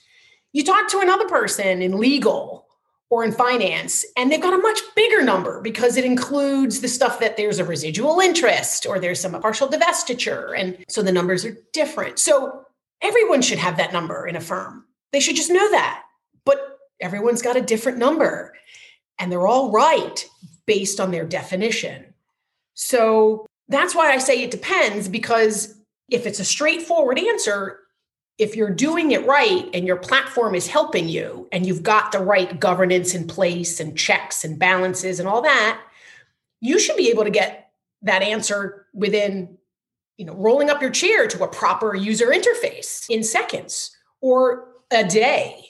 You 0.53 0.63
talk 0.63 0.89
to 0.91 1.01
another 1.01 1.27
person 1.27 1.83
in 1.83 1.99
legal 1.99 2.67
or 3.11 3.25
in 3.25 3.33
finance. 3.33 4.05
And 4.17 4.31
they've 4.31 4.41
got 4.41 4.53
a 4.53 4.59
much 4.59 4.81
bigger 4.95 5.23
number 5.23 5.61
because 5.61 5.97
it 5.97 6.05
includes 6.05 6.81
the 6.81 6.89
stuff 6.89 7.21
that 7.21 7.37
there's 7.37 7.59
a 7.59 7.65
residual 7.65 8.21
interest 8.21 8.87
or 8.87 8.99
there's 8.99 9.21
some 9.21 9.41
partial 9.41 9.69
divestiture. 9.69 10.59
And 10.59 10.85
so 10.89 11.03
the 11.03 11.13
numbers 11.13 11.45
are 11.45 11.57
different. 11.73 12.19
So 12.19 12.67
everyone 13.03 13.43
should 13.43 13.59
have 13.59 13.77
that 13.77 13.93
number 13.93 14.27
in 14.27 14.37
a 14.37 14.41
firm. 14.41 14.85
They 15.13 15.21
should 15.21 15.37
just 15.37 15.51
know 15.51 15.71
that. 15.71 16.03
But 16.45 16.79
everyone's 17.01 17.43
got 17.43 17.57
a 17.57 17.63
different 17.63 17.99
number 17.99 18.55
and 19.19 19.31
they're 19.31 19.47
all 19.47 19.71
right 19.71 20.27
based 20.67 21.01
on 21.01 21.11
their 21.11 21.25
definition. 21.25 22.15
So 22.75 23.47
that's 23.69 23.95
why 23.95 24.13
I 24.13 24.19
say 24.19 24.43
it 24.43 24.51
depends 24.51 25.09
because 25.09 25.77
if 26.11 26.27
it's 26.27 26.41
a 26.41 26.45
straightforward 26.45 27.19
answer, 27.19 27.81
if 28.39 28.55
you're 28.55 28.71
doing 28.71 29.13
it 29.13 29.27
right 29.27 29.69
and 29.73 29.87
your 29.87 29.97
platform 29.97 30.55
is 30.55 30.67
helping 30.67 31.09
you 31.09 31.49
and 31.53 31.67
you've 31.67 31.83
got 31.83 32.13
the 32.13 32.19
right 32.19 32.61
governance 32.61 33.15
in 33.15 33.27
place 33.27 33.81
and 33.81 33.97
checks 33.97 34.45
and 34.45 34.59
balances 34.59 35.19
and 35.19 35.29
all 35.29 35.43
that, 35.43 35.81
you 36.61 36.79
should 36.79 36.97
be 36.97 37.09
able 37.09 37.25
to 37.25 37.31
get 37.31 37.71
that 38.03 38.23
answer 38.23 38.87
within, 38.93 39.57
you 40.17 40.25
know, 40.25 40.35
rolling 40.35 40.71
up 40.71 40.81
your 40.81 40.91
chair 40.91 41.27
to 41.29 41.45
a 41.45 41.49
proper 41.49 41.95
user 41.95 42.29
interface 42.29 43.05
in 43.09 43.23
seconds 43.23 43.97
or 44.21 44.69
a 44.91 45.05
day. 45.05 45.65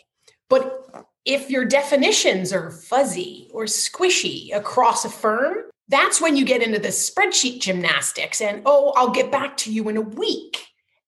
But 0.48 0.84
if 1.24 1.50
your 1.50 1.64
definitions 1.64 2.52
are 2.52 2.70
fuzzy 2.70 3.48
or 3.52 3.64
squishy 3.64 4.54
across 4.54 5.04
a 5.04 5.10
firm, 5.10 5.56
that's 5.88 6.20
when 6.20 6.36
you 6.36 6.44
get 6.44 6.62
into 6.62 6.78
the 6.78 6.88
spreadsheet 6.88 7.60
gymnastics 7.60 8.40
and, 8.40 8.62
oh, 8.66 8.92
I'll 8.96 9.10
get 9.10 9.32
back 9.32 9.56
to 9.58 9.72
you 9.72 9.88
in 9.88 9.96
a 9.96 10.02
week. 10.02 10.66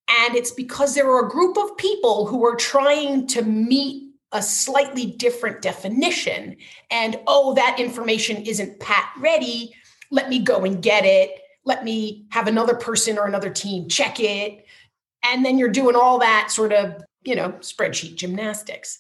And 0.09 0.35
it's 0.35 0.53
because 0.53 0.95
there 0.95 1.09
are 1.11 1.27
a 1.27 1.31
group 1.31 1.57
of 1.59 1.77
people 1.77 2.27
who 2.27 2.45
are 2.47 2.57
trying 2.57 3.27
to 3.29 3.43
meet 3.43 4.15
a 4.33 4.43
slightly 4.43 5.07
different 5.07 5.63
definition. 5.63 6.57
And, 6.91 7.19
oh, 7.27 7.55
that 7.55 7.79
information 7.79 8.39
isn't 8.43 8.81
pat 8.81 9.11
ready. 9.19 9.75
Let 10.11 10.29
me 10.29 10.39
go 10.39 10.65
and 10.65 10.83
get 10.83 11.05
it. 11.05 11.31
Let 11.69 11.85
me 11.85 12.25
have 12.31 12.49
another 12.49 12.75
person 12.75 13.19
or 13.19 13.27
another 13.27 13.51
team 13.51 13.89
check 13.89 14.19
it. 14.19 14.65
And 15.23 15.45
then 15.45 15.59
you're 15.59 15.69
doing 15.69 15.95
all 15.95 16.19
that 16.21 16.51
sort 16.51 16.73
of, 16.73 17.05
you 17.25 17.37
know, 17.37 17.51
spreadsheet 17.61 18.17
gymnastics. 18.17 18.99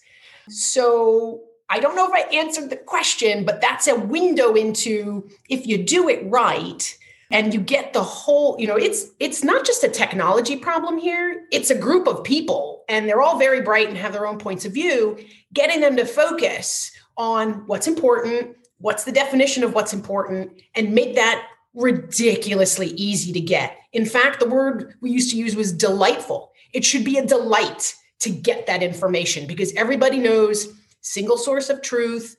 So 0.51 1.45
I 1.71 1.81
don't 1.81 1.97
know 1.97 2.07
if 2.07 2.13
I 2.13 2.29
answered 2.37 2.69
the 2.69 2.77
question, 2.77 3.45
but 3.45 3.63
that's 3.63 3.89
a 3.89 3.97
window 3.99 4.53
into 4.55 5.31
if 5.49 5.67
you 5.67 5.83
do 5.83 6.11
it 6.11 6.31
right 6.31 6.97
and 7.31 7.55
you 7.55 7.61
get 7.61 7.95
the 7.95 8.03
whole, 8.03 8.57
you 8.59 8.67
know, 8.67 8.77
it's 8.77 9.07
it's 9.19 9.43
not 9.43 9.65
just 9.65 9.83
a 9.83 9.89
technology 9.89 10.57
problem 10.57 10.99
here, 10.99 11.47
it's 11.51 11.71
a 11.71 11.79
group 11.79 12.07
of 12.07 12.23
people 12.23 12.85
and 12.89 13.09
they're 13.09 13.23
all 13.23 13.39
very 13.39 13.63
bright 13.63 13.89
and 13.89 13.97
have 13.97 14.13
their 14.13 14.27
own 14.27 14.39
points 14.39 14.67
of 14.67 14.73
view, 14.73 15.19
getting 15.55 15.81
them 15.81 15.97
to 15.97 16.05
focus 16.05 16.93
on 17.17 17.67
what's 17.67 17.87
important, 17.87 18.57
what's 18.79 19.05
the 19.05 19.13
definition 19.13 19.65
of 19.65 19.75
what's 19.75 19.95
important 19.95 20.53
and 20.75 20.95
make 20.95 21.15
that 21.15 21.47
ridiculously 21.78 22.88
easy 22.88 23.32
to 23.32 23.40
get. 23.40 23.78
In 23.92 24.04
fact, 24.04 24.40
the 24.40 24.49
word 24.49 24.94
we 25.00 25.11
used 25.11 25.30
to 25.30 25.37
use 25.37 25.54
was 25.54 25.73
delightful. 25.73 26.52
It 26.75 26.85
should 26.85 27.04
be 27.04 27.18
a 27.18 27.26
delight 27.26 27.94
to 28.20 28.30
get 28.30 28.66
that 28.66 28.82
information 28.82 29.47
because 29.47 29.73
everybody 29.75 30.18
knows 30.18 30.68
single 31.00 31.38
source 31.38 31.70
of 31.70 31.80
truth 31.80 32.37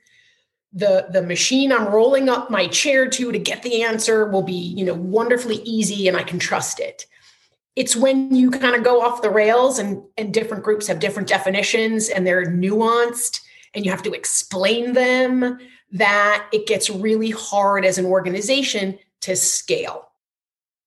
the 0.72 1.08
the 1.12 1.22
machine 1.24 1.72
i'm 1.72 1.88
rolling 1.88 2.30
up 2.30 2.52
my 2.52 2.68
chair 2.68 3.10
to 3.10 3.32
to 3.32 3.40
get 3.40 3.64
the 3.64 3.82
answer 3.82 4.30
will 4.30 4.44
be 4.44 4.54
you 4.54 4.86
know 4.86 4.94
wonderfully 4.94 5.56
easy 5.64 6.08
and 6.08 6.16
i 6.16 6.22
can 6.22 6.38
trust 6.38 6.80
it 6.80 7.08
it's 7.76 7.96
when 7.96 8.36
you 8.36 8.52
kind 8.52 8.76
of 8.76 8.84
go 8.84 9.02
off 9.02 9.24
the 9.24 9.30
rails 9.32 9.80
and 9.80 10.04
and 10.18 10.32
different 10.32 10.64
groups 10.64 10.86
have 10.86 11.00
different 11.00 11.28
definitions 11.28 12.10
and 12.10 12.28
they're 12.28 12.46
nuanced 12.46 13.42
and 13.74 13.84
you 13.84 13.90
have 13.90 14.04
to 14.04 14.14
explain 14.14 14.94
them 14.94 15.58
that 15.92 16.48
it 16.54 16.68
gets 16.68 16.90
really 16.90 17.32
hard 17.32 17.84
as 17.84 17.98
an 17.98 18.06
organization 18.06 19.00
to 19.22 19.36
scale 19.36 20.10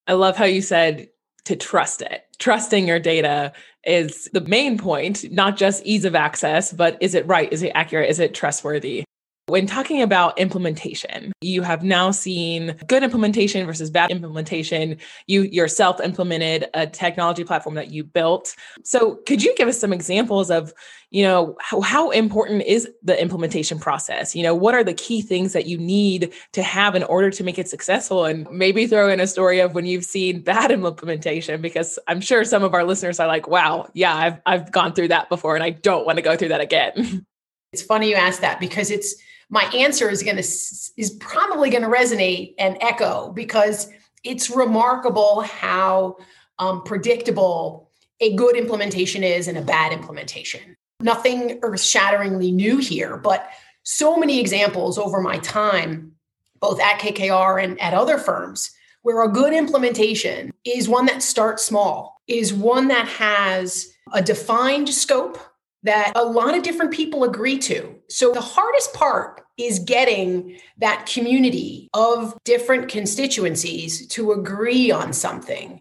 i 0.06 0.12
love 0.12 0.36
how 0.36 0.44
you 0.44 0.62
said 0.62 1.08
to 1.44 1.56
trust 1.56 2.02
it 2.02 2.24
trusting 2.42 2.88
your 2.88 2.98
data 2.98 3.52
is 3.84 4.28
the 4.32 4.40
main 4.42 4.76
point, 4.76 5.30
not 5.30 5.56
just 5.56 5.84
ease 5.86 6.04
of 6.04 6.16
access, 6.16 6.72
but 6.72 6.98
is 7.00 7.14
it 7.14 7.26
right? 7.26 7.52
Is 7.52 7.62
it 7.62 7.70
accurate? 7.74 8.10
Is 8.10 8.18
it 8.18 8.34
trustworthy? 8.34 9.04
When 9.52 9.66
talking 9.66 10.00
about 10.00 10.38
implementation, 10.38 11.30
you 11.42 11.60
have 11.60 11.84
now 11.84 12.10
seen 12.10 12.74
good 12.86 13.02
implementation 13.02 13.66
versus 13.66 13.90
bad 13.90 14.10
implementation. 14.10 14.96
You 15.26 15.42
yourself 15.42 16.00
implemented 16.00 16.70
a 16.72 16.86
technology 16.86 17.44
platform 17.44 17.74
that 17.74 17.90
you 17.90 18.02
built. 18.02 18.56
So, 18.82 19.16
could 19.26 19.42
you 19.42 19.54
give 19.54 19.68
us 19.68 19.78
some 19.78 19.92
examples 19.92 20.50
of, 20.50 20.72
you 21.10 21.22
know, 21.22 21.54
how, 21.60 21.82
how 21.82 22.08
important 22.12 22.62
is 22.62 22.88
the 23.02 23.20
implementation 23.20 23.78
process? 23.78 24.34
You 24.34 24.42
know, 24.42 24.54
what 24.54 24.74
are 24.74 24.82
the 24.82 24.94
key 24.94 25.20
things 25.20 25.52
that 25.52 25.66
you 25.66 25.76
need 25.76 26.32
to 26.52 26.62
have 26.62 26.94
in 26.94 27.02
order 27.02 27.30
to 27.30 27.44
make 27.44 27.58
it 27.58 27.68
successful? 27.68 28.24
And 28.24 28.50
maybe 28.50 28.86
throw 28.86 29.10
in 29.10 29.20
a 29.20 29.26
story 29.26 29.60
of 29.60 29.74
when 29.74 29.84
you've 29.84 30.06
seen 30.06 30.40
bad 30.40 30.70
implementation, 30.70 31.60
because 31.60 31.98
I'm 32.08 32.22
sure 32.22 32.46
some 32.46 32.62
of 32.62 32.72
our 32.72 32.84
listeners 32.84 33.20
are 33.20 33.28
like, 33.28 33.48
wow, 33.48 33.90
yeah, 33.92 34.16
I've, 34.16 34.40
I've 34.46 34.72
gone 34.72 34.94
through 34.94 35.08
that 35.08 35.28
before 35.28 35.56
and 35.56 35.62
I 35.62 35.68
don't 35.68 36.06
want 36.06 36.16
to 36.16 36.22
go 36.22 36.38
through 36.38 36.48
that 36.48 36.62
again. 36.62 37.26
It's 37.74 37.80
funny 37.80 38.10
you 38.10 38.16
ask 38.16 38.42
that 38.42 38.60
because 38.60 38.90
it's 38.90 39.14
my 39.52 39.64
answer 39.64 40.08
is 40.08 40.22
going 40.22 40.36
to 40.36 40.42
is 40.42 41.10
probably 41.20 41.68
going 41.68 41.82
to 41.82 41.88
resonate 41.88 42.54
and 42.58 42.78
echo 42.80 43.30
because 43.32 43.88
it's 44.24 44.48
remarkable 44.48 45.42
how 45.42 46.16
um, 46.58 46.82
predictable 46.82 47.90
a 48.20 48.34
good 48.34 48.56
implementation 48.56 49.22
is 49.22 49.48
and 49.48 49.58
a 49.58 49.62
bad 49.62 49.92
implementation. 49.92 50.74
Nothing 51.00 51.58
earth-shatteringly 51.62 52.50
new 52.50 52.78
here, 52.78 53.18
but 53.18 53.50
so 53.82 54.16
many 54.16 54.40
examples 54.40 54.96
over 54.96 55.20
my 55.20 55.36
time, 55.38 56.12
both 56.58 56.80
at 56.80 57.00
KKR 57.00 57.62
and 57.62 57.78
at 57.78 57.92
other 57.92 58.16
firms, 58.16 58.70
where 59.02 59.22
a 59.22 59.28
good 59.28 59.52
implementation 59.52 60.50
is 60.64 60.88
one 60.88 61.04
that 61.06 61.22
starts 61.22 61.62
small, 61.62 62.22
is 62.26 62.54
one 62.54 62.88
that 62.88 63.06
has 63.06 63.92
a 64.14 64.22
defined 64.22 64.88
scope 64.88 65.38
that 65.82 66.12
a 66.14 66.24
lot 66.24 66.56
of 66.56 66.62
different 66.62 66.92
people 66.92 67.24
agree 67.24 67.58
to. 67.58 67.94
So 68.08 68.32
the 68.32 68.40
hardest 68.40 68.94
part 68.94 69.42
is 69.58 69.80
getting 69.80 70.58
that 70.78 71.06
community 71.06 71.90
of 71.92 72.38
different 72.44 72.88
constituencies 72.88 74.06
to 74.08 74.32
agree 74.32 74.90
on 74.90 75.12
something. 75.12 75.80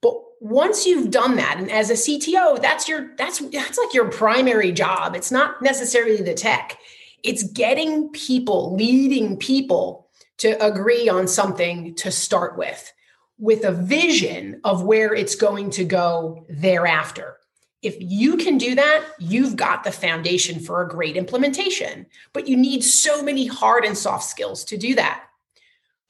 But 0.00 0.14
once 0.40 0.86
you've 0.86 1.10
done 1.10 1.36
that 1.36 1.58
and 1.58 1.70
as 1.70 1.90
a 1.90 1.94
CTO 1.94 2.62
that's 2.62 2.88
your 2.88 3.14
that's 3.16 3.40
that's 3.50 3.78
like 3.78 3.92
your 3.92 4.08
primary 4.10 4.72
job. 4.72 5.14
It's 5.14 5.30
not 5.30 5.60
necessarily 5.60 6.22
the 6.22 6.34
tech. 6.34 6.78
It's 7.22 7.42
getting 7.42 8.08
people, 8.10 8.74
leading 8.74 9.36
people 9.36 10.08
to 10.38 10.64
agree 10.64 11.08
on 11.08 11.28
something 11.28 11.94
to 11.96 12.10
start 12.10 12.56
with 12.56 12.92
with 13.40 13.64
a 13.64 13.72
vision 13.72 14.60
of 14.64 14.84
where 14.84 15.14
it's 15.14 15.34
going 15.34 15.70
to 15.70 15.84
go 15.84 16.44
thereafter. 16.50 17.39
If 17.82 17.96
you 17.98 18.36
can 18.36 18.58
do 18.58 18.74
that, 18.74 19.04
you've 19.18 19.56
got 19.56 19.84
the 19.84 19.92
foundation 19.92 20.60
for 20.60 20.82
a 20.82 20.88
great 20.88 21.16
implementation. 21.16 22.06
But 22.32 22.46
you 22.46 22.56
need 22.56 22.84
so 22.84 23.22
many 23.22 23.46
hard 23.46 23.84
and 23.84 23.96
soft 23.96 24.24
skills 24.24 24.64
to 24.64 24.76
do 24.76 24.94
that. 24.96 25.24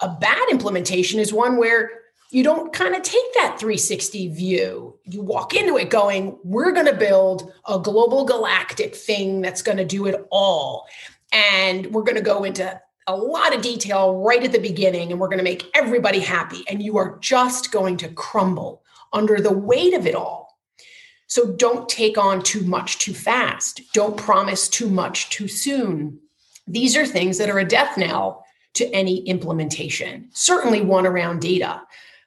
A 0.00 0.08
bad 0.08 0.48
implementation 0.50 1.20
is 1.20 1.32
one 1.32 1.58
where 1.58 1.90
you 2.30 2.42
don't 2.42 2.72
kind 2.72 2.94
of 2.94 3.02
take 3.02 3.34
that 3.34 3.58
360 3.58 4.28
view. 4.28 4.98
You 5.04 5.22
walk 5.22 5.54
into 5.54 5.76
it 5.76 5.90
going, 5.90 6.38
we're 6.42 6.72
going 6.72 6.86
to 6.86 6.94
build 6.94 7.52
a 7.68 7.78
global 7.78 8.24
galactic 8.24 8.94
thing 8.94 9.40
that's 9.40 9.62
going 9.62 9.78
to 9.78 9.84
do 9.84 10.06
it 10.06 10.26
all. 10.30 10.86
And 11.32 11.92
we're 11.92 12.02
going 12.02 12.16
to 12.16 12.22
go 12.22 12.44
into 12.44 12.80
a 13.06 13.16
lot 13.16 13.54
of 13.54 13.62
detail 13.62 14.16
right 14.16 14.42
at 14.42 14.52
the 14.52 14.60
beginning 14.60 15.10
and 15.10 15.20
we're 15.20 15.28
going 15.28 15.38
to 15.38 15.44
make 15.44 15.70
everybody 15.74 16.20
happy. 16.20 16.64
And 16.68 16.82
you 16.82 16.96
are 16.98 17.18
just 17.20 17.72
going 17.72 17.96
to 17.98 18.08
crumble 18.08 18.82
under 19.12 19.40
the 19.40 19.52
weight 19.52 19.94
of 19.94 20.06
it 20.06 20.14
all 20.14 20.49
so 21.30 21.52
don't 21.52 21.88
take 21.88 22.18
on 22.18 22.42
too 22.42 22.64
much 22.64 22.98
too 22.98 23.14
fast. 23.14 23.82
Don't 23.94 24.16
promise 24.16 24.68
too 24.68 24.90
much 24.90 25.30
too 25.30 25.46
soon. 25.46 26.18
These 26.66 26.96
are 26.96 27.06
things 27.06 27.38
that 27.38 27.48
are 27.48 27.60
a 27.60 27.64
death 27.64 27.96
knell 27.96 28.44
to 28.74 28.90
any 28.92 29.18
implementation, 29.28 30.28
certainly 30.32 30.80
one 30.80 31.06
around 31.06 31.40
data. 31.40 31.82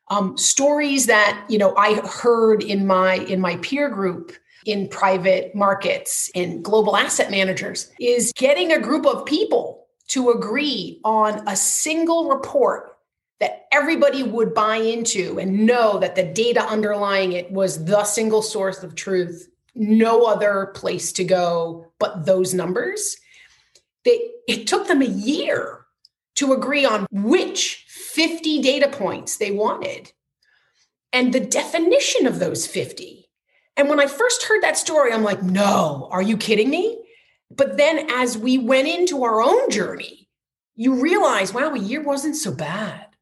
Um, 0.10 0.38
stories 0.38 1.08
that 1.08 1.46
you 1.50 1.58
know 1.58 1.76
I 1.76 1.96
heard 1.96 2.64
in 2.64 2.88
my 2.88 3.16
in 3.16 3.42
my 3.42 3.58
peer 3.58 3.90
group 3.90 4.32
in 4.66 4.88
private 4.88 5.54
markets 5.54 6.32
in 6.34 6.62
global 6.62 6.96
asset 6.96 7.30
managers 7.30 7.92
is 8.00 8.32
getting 8.38 8.72
a 8.72 8.80
group 8.80 9.06
of 9.06 9.26
people 9.26 9.86
to 10.08 10.30
agree 10.32 11.02
on 11.04 11.46
a 11.46 11.58
single 11.58 12.30
report 12.30 12.93
that 13.44 13.68
everybody 13.74 14.24
would 14.24 14.54
buy 14.54 14.78
into 14.78 15.38
and 15.38 15.66
know 15.66 16.00
that 16.00 16.16
the 16.16 16.24
data 16.24 16.62
underlying 16.62 17.34
it 17.34 17.52
was 17.52 17.84
the 17.84 18.06
single 18.06 18.42
source 18.42 18.84
of 18.84 18.96
truth, 18.96 19.50
no 19.76 20.24
other 20.24 20.72
place 20.76 21.12
to 21.12 21.26
go 21.26 21.92
but 22.00 22.26
those 22.26 22.54
numbers. 22.54 23.18
They, 24.06 24.30
it 24.48 24.66
took 24.66 24.88
them 24.88 25.02
a 25.02 25.08
year 25.08 25.86
to 26.36 26.54
agree 26.54 26.86
on 26.86 27.06
which 27.12 27.84
50 27.90 28.62
data 28.62 28.88
points 28.88 29.36
they 29.36 29.52
wanted 29.52 30.14
and 31.12 31.34
the 31.34 31.42
definition 31.42 32.26
of 32.26 32.40
those 32.40 32.66
50. 32.66 33.30
And 33.76 33.90
when 33.90 34.00
I 34.00 34.08
first 34.08 34.44
heard 34.44 34.64
that 34.64 34.78
story, 34.78 35.12
I'm 35.12 35.24
like, 35.24 35.44
no, 35.44 36.08
are 36.12 36.22
you 36.22 36.38
kidding 36.38 36.70
me? 36.70 37.04
But 37.52 37.76
then 37.76 38.10
as 38.10 38.38
we 38.38 38.58
went 38.58 38.88
into 38.88 39.26
our 39.26 39.42
own 39.42 39.70
journey, 39.70 40.30
you 40.76 41.02
realize, 41.02 41.54
wow, 41.54 41.74
a 41.74 41.78
year 41.78 42.02
wasn't 42.02 42.38
so 42.38 42.54
bad 42.54 43.13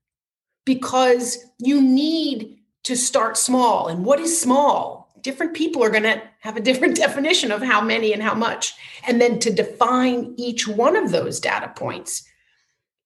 because 0.65 1.45
you 1.59 1.81
need 1.81 2.57
to 2.83 2.95
start 2.95 3.37
small. 3.37 3.87
And 3.87 4.05
what 4.05 4.19
is 4.19 4.39
small? 4.39 5.13
Different 5.21 5.53
people 5.53 5.83
are 5.83 5.89
going 5.89 6.03
to 6.03 6.21
have 6.39 6.57
a 6.57 6.61
different 6.61 6.95
definition 7.05 7.51
of 7.51 7.61
how 7.61 7.81
many 7.81 8.13
and 8.13 8.23
how 8.23 8.33
much. 8.33 8.73
And 9.07 9.21
then 9.21 9.39
to 9.39 9.51
define 9.51 10.33
each 10.37 10.67
one 10.67 10.95
of 10.95 11.11
those 11.11 11.39
data 11.39 11.71
points, 11.75 12.23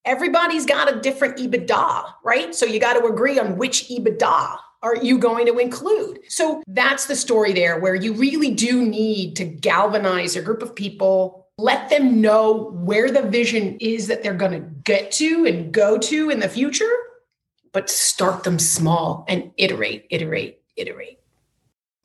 everybody's 0.05 0.65
got 0.65 0.93
a 0.93 0.99
different 0.99 1.37
EBITDA, 1.37 2.13
right? 2.23 2.53
So 2.55 2.65
you 2.65 2.79
got 2.79 2.93
to 2.93 3.05
agree 3.05 3.39
on 3.39 3.57
which 3.57 3.89
EBITDA 3.89 4.59
are 4.85 4.97
you 4.97 5.17
going 5.17 5.47
to 5.47 5.57
include? 5.57 6.19
So 6.27 6.61
that's 6.67 7.07
the 7.07 7.15
story 7.15 7.53
there 7.53 7.79
where 7.79 7.95
you 7.95 8.13
really 8.13 8.51
do 8.51 8.85
need 8.85 9.35
to 9.37 9.43
galvanize 9.43 10.35
a 10.35 10.43
group 10.43 10.61
of 10.61 10.75
people, 10.75 11.47
let 11.57 11.89
them 11.89 12.21
know 12.21 12.69
where 12.71 13.09
the 13.09 13.23
vision 13.23 13.77
is 13.79 14.05
that 14.07 14.21
they're 14.21 14.35
going 14.35 14.51
to 14.51 14.69
get 14.83 15.11
to 15.13 15.47
and 15.47 15.73
go 15.73 15.97
to 15.97 16.29
in 16.29 16.39
the 16.39 16.47
future, 16.47 16.91
but 17.75 17.89
start 17.89 18.45
them 18.45 18.57
small 18.57 19.25
and 19.27 19.51
iterate, 19.57 20.05
iterate, 20.09 20.61
iterate. 20.77 21.19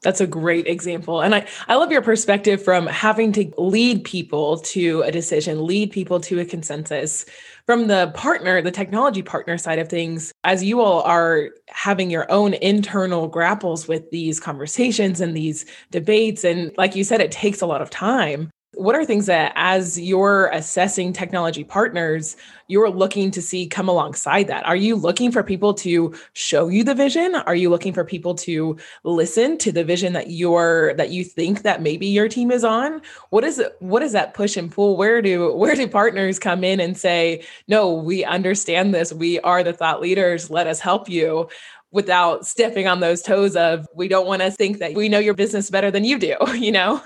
That's 0.03 0.21
a 0.21 0.27
great 0.27 0.67
example. 0.67 1.21
And 1.21 1.33
I, 1.33 1.47
I 1.69 1.77
love 1.77 1.93
your 1.93 2.03
perspective 2.03 2.61
from 2.61 2.89
having 2.89 3.31
to 3.35 3.53
lead 3.57 4.03
people 4.03 4.59
to 4.59 5.03
a 5.03 5.13
decision, 5.13 5.65
lead 5.65 5.93
people 5.93 6.19
to 6.23 6.41
a 6.41 6.45
consensus. 6.45 7.25
From 7.67 7.87
the 7.87 8.11
partner, 8.17 8.61
the 8.61 8.73
technology 8.73 9.23
partner 9.23 9.57
side 9.59 9.79
of 9.79 9.89
things, 9.89 10.33
as 10.43 10.65
you 10.65 10.81
all 10.81 11.03
are 11.03 11.51
having 11.69 12.11
your 12.11 12.29
own 12.33 12.55
internal 12.55 13.29
grapples 13.29 13.87
with 13.87 14.11
these 14.11 14.41
conversations 14.41 15.21
and 15.21 15.37
these 15.37 15.67
debates, 15.93 16.43
and 16.43 16.73
like 16.77 16.97
you 16.97 17.05
said, 17.05 17.21
it 17.21 17.31
takes 17.31 17.61
a 17.61 17.67
lot 17.67 17.81
of 17.81 17.91
time. 17.91 18.51
What 18.81 18.97
are 18.97 19.05
things 19.05 19.27
that, 19.27 19.53
as 19.57 20.01
you're 20.01 20.47
assessing 20.55 21.13
technology 21.13 21.65
partners, 21.65 22.35
you're 22.67 22.89
looking 22.89 23.31
to 23.33 23.43
see 23.43 23.67
come 23.67 23.91
alongside 23.91 24.47
that? 24.47 24.65
Are 24.65 24.75
you 24.75 24.97
looking 24.97 25.31
for 25.31 25.43
people 25.43 25.75
to 25.75 26.15
show 26.33 26.69
you 26.69 26.83
the 26.83 26.95
vision? 26.95 27.35
Are 27.35 27.55
you 27.55 27.69
looking 27.69 27.93
for 27.93 28.07
people 28.07 28.35
to 28.37 28.79
listen 29.05 29.59
to 29.59 29.71
the 29.71 29.85
vision 29.85 30.15
that 30.15 30.31
you're 30.31 30.95
that 30.95 31.11
you 31.11 31.25
think 31.25 31.61
that 31.61 31.83
maybe 31.83 32.07
your 32.07 32.27
team 32.27 32.51
is 32.51 32.65
on? 32.65 33.03
What 33.29 33.45
is? 33.45 33.63
What 33.81 34.03
is 34.03 34.13
that 34.13 34.33
push 34.33 34.57
and 34.57 34.73
pull? 34.73 34.97
Where 34.97 35.21
do 35.21 35.55
where 35.55 35.75
do 35.75 35.87
partners 35.87 36.39
come 36.39 36.65
in 36.65 36.81
and 36.81 36.97
say, 36.97 37.45
"No, 37.69 37.93
we 37.93 38.25
understand 38.25 38.95
this. 38.95 39.13
We 39.13 39.41
are 39.41 39.63
the 39.63 39.75
thought 39.75 40.01
leaders. 40.01 40.49
Let 40.49 40.67
us 40.67 40.81
help 40.81 41.07
you." 41.07 41.51
without 41.93 42.47
stepping 42.47 42.87
on 42.87 43.01
those 43.01 43.21
toes 43.21 43.57
of 43.57 43.85
we 43.97 44.07
don't 44.07 44.29
want 44.29 44.41
to 44.41 44.49
think 44.49 44.79
that 44.79 44.95
we 44.95 45.09
know 45.09 45.19
your 45.19 45.35
business 45.35 45.71
better 45.71 45.91
than 45.91 46.05
you 46.05 46.21
do, 46.21 46.37
you 46.55 46.71
know? 46.71 47.03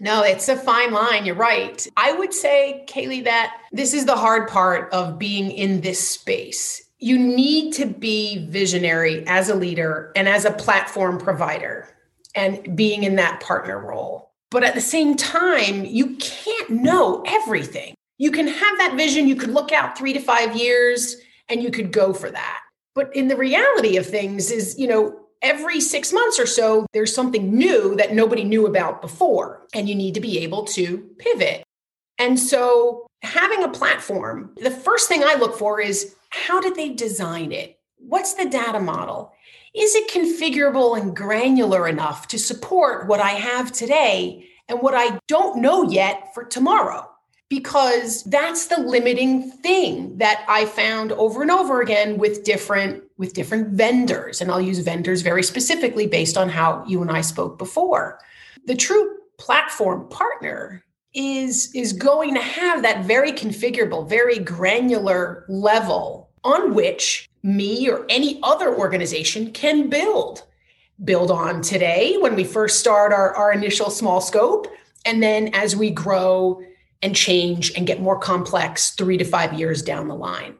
No, 0.00 0.22
it's 0.22 0.48
a 0.48 0.56
fine 0.56 0.92
line. 0.92 1.26
You're 1.26 1.34
right. 1.34 1.86
I 1.96 2.12
would 2.12 2.32
say, 2.32 2.84
Kaylee, 2.88 3.24
that 3.24 3.60
this 3.72 3.92
is 3.92 4.06
the 4.06 4.16
hard 4.16 4.48
part 4.48 4.92
of 4.92 5.18
being 5.18 5.50
in 5.50 5.80
this 5.80 6.08
space. 6.08 6.82
You 6.98 7.18
need 7.18 7.72
to 7.74 7.86
be 7.86 8.46
visionary 8.46 9.26
as 9.26 9.48
a 9.48 9.54
leader 9.54 10.12
and 10.14 10.28
as 10.28 10.44
a 10.44 10.52
platform 10.52 11.18
provider 11.18 11.88
and 12.34 12.76
being 12.76 13.02
in 13.02 13.16
that 13.16 13.40
partner 13.40 13.78
role. 13.78 14.30
But 14.50 14.64
at 14.64 14.74
the 14.74 14.80
same 14.80 15.16
time, 15.16 15.84
you 15.84 16.16
can't 16.16 16.70
know 16.70 17.22
everything. 17.26 17.94
You 18.18 18.30
can 18.30 18.48
have 18.48 18.78
that 18.78 18.94
vision, 18.96 19.28
you 19.28 19.36
could 19.36 19.50
look 19.50 19.72
out 19.72 19.96
three 19.96 20.12
to 20.12 20.20
five 20.20 20.56
years 20.56 21.16
and 21.48 21.62
you 21.62 21.70
could 21.70 21.92
go 21.92 22.12
for 22.12 22.30
that. 22.30 22.60
But 22.94 23.14
in 23.14 23.28
the 23.28 23.36
reality 23.36 23.96
of 23.96 24.06
things, 24.06 24.50
is, 24.50 24.76
you 24.78 24.88
know, 24.88 25.20
every 25.42 25.80
six 25.80 26.12
months 26.12 26.38
or 26.38 26.46
so, 26.46 26.86
there's 26.92 27.14
something 27.14 27.54
new 27.56 27.96
that 27.96 28.14
nobody 28.14 28.44
knew 28.44 28.66
about 28.66 29.00
before, 29.00 29.66
and 29.74 29.88
you 29.88 29.94
need 29.94 30.14
to 30.14 30.20
be 30.20 30.38
able 30.38 30.64
to 30.64 30.98
pivot. 31.18 31.62
And 32.18 32.38
so, 32.38 33.06
having 33.22 33.62
a 33.62 33.68
platform, 33.68 34.52
the 34.56 34.70
first 34.70 35.08
thing 35.08 35.22
I 35.24 35.34
look 35.34 35.56
for 35.56 35.80
is 35.80 36.14
how 36.30 36.60
did 36.60 36.74
they 36.74 36.90
design 36.90 37.52
it? 37.52 37.78
What's 37.96 38.34
the 38.34 38.48
data 38.48 38.80
model? 38.80 39.32
Is 39.74 39.94
it 39.94 40.10
configurable 40.10 41.00
and 41.00 41.14
granular 41.14 41.86
enough 41.86 42.28
to 42.28 42.38
support 42.38 43.06
what 43.06 43.20
I 43.20 43.30
have 43.30 43.70
today 43.70 44.46
and 44.68 44.80
what 44.80 44.94
I 44.94 45.18
don't 45.28 45.60
know 45.60 45.88
yet 45.90 46.34
for 46.34 46.44
tomorrow? 46.44 47.08
because 47.48 48.24
that's 48.24 48.66
the 48.66 48.80
limiting 48.80 49.50
thing 49.50 50.18
that 50.18 50.44
I 50.48 50.66
found 50.66 51.12
over 51.12 51.42
and 51.42 51.50
over 51.50 51.80
again 51.80 52.18
with 52.18 52.44
different 52.44 53.02
with 53.18 53.34
different 53.34 53.70
vendors 53.70 54.40
and 54.40 54.50
I'll 54.50 54.60
use 54.60 54.78
vendors 54.78 55.22
very 55.22 55.42
specifically 55.42 56.06
based 56.06 56.38
on 56.38 56.48
how 56.48 56.84
you 56.86 57.02
and 57.02 57.10
I 57.10 57.20
spoke 57.20 57.58
before. 57.58 58.18
The 58.66 58.76
true 58.76 59.16
platform 59.38 60.08
partner 60.08 60.82
is 61.14 61.74
is 61.74 61.92
going 61.92 62.34
to 62.34 62.40
have 62.40 62.82
that 62.82 63.04
very 63.04 63.32
configurable, 63.32 64.08
very 64.08 64.38
granular 64.38 65.44
level 65.48 66.30
on 66.44 66.74
which 66.74 67.28
me 67.42 67.88
or 67.88 68.06
any 68.08 68.38
other 68.42 68.74
organization 68.74 69.50
can 69.52 69.88
build. 69.88 70.44
Build 71.04 71.30
on 71.30 71.62
today 71.62 72.16
when 72.18 72.34
we 72.34 72.44
first 72.44 72.78
start 72.78 73.12
our, 73.12 73.34
our 73.34 73.52
initial 73.52 73.90
small 73.90 74.20
scope. 74.20 74.66
And 75.04 75.22
then 75.22 75.50
as 75.54 75.76
we 75.76 75.90
grow 75.90 76.60
and 77.02 77.14
change 77.14 77.72
and 77.76 77.86
get 77.86 78.00
more 78.00 78.18
complex 78.18 78.90
three 78.90 79.16
to 79.16 79.24
five 79.24 79.54
years 79.54 79.82
down 79.82 80.08
the 80.08 80.14
line. 80.14 80.54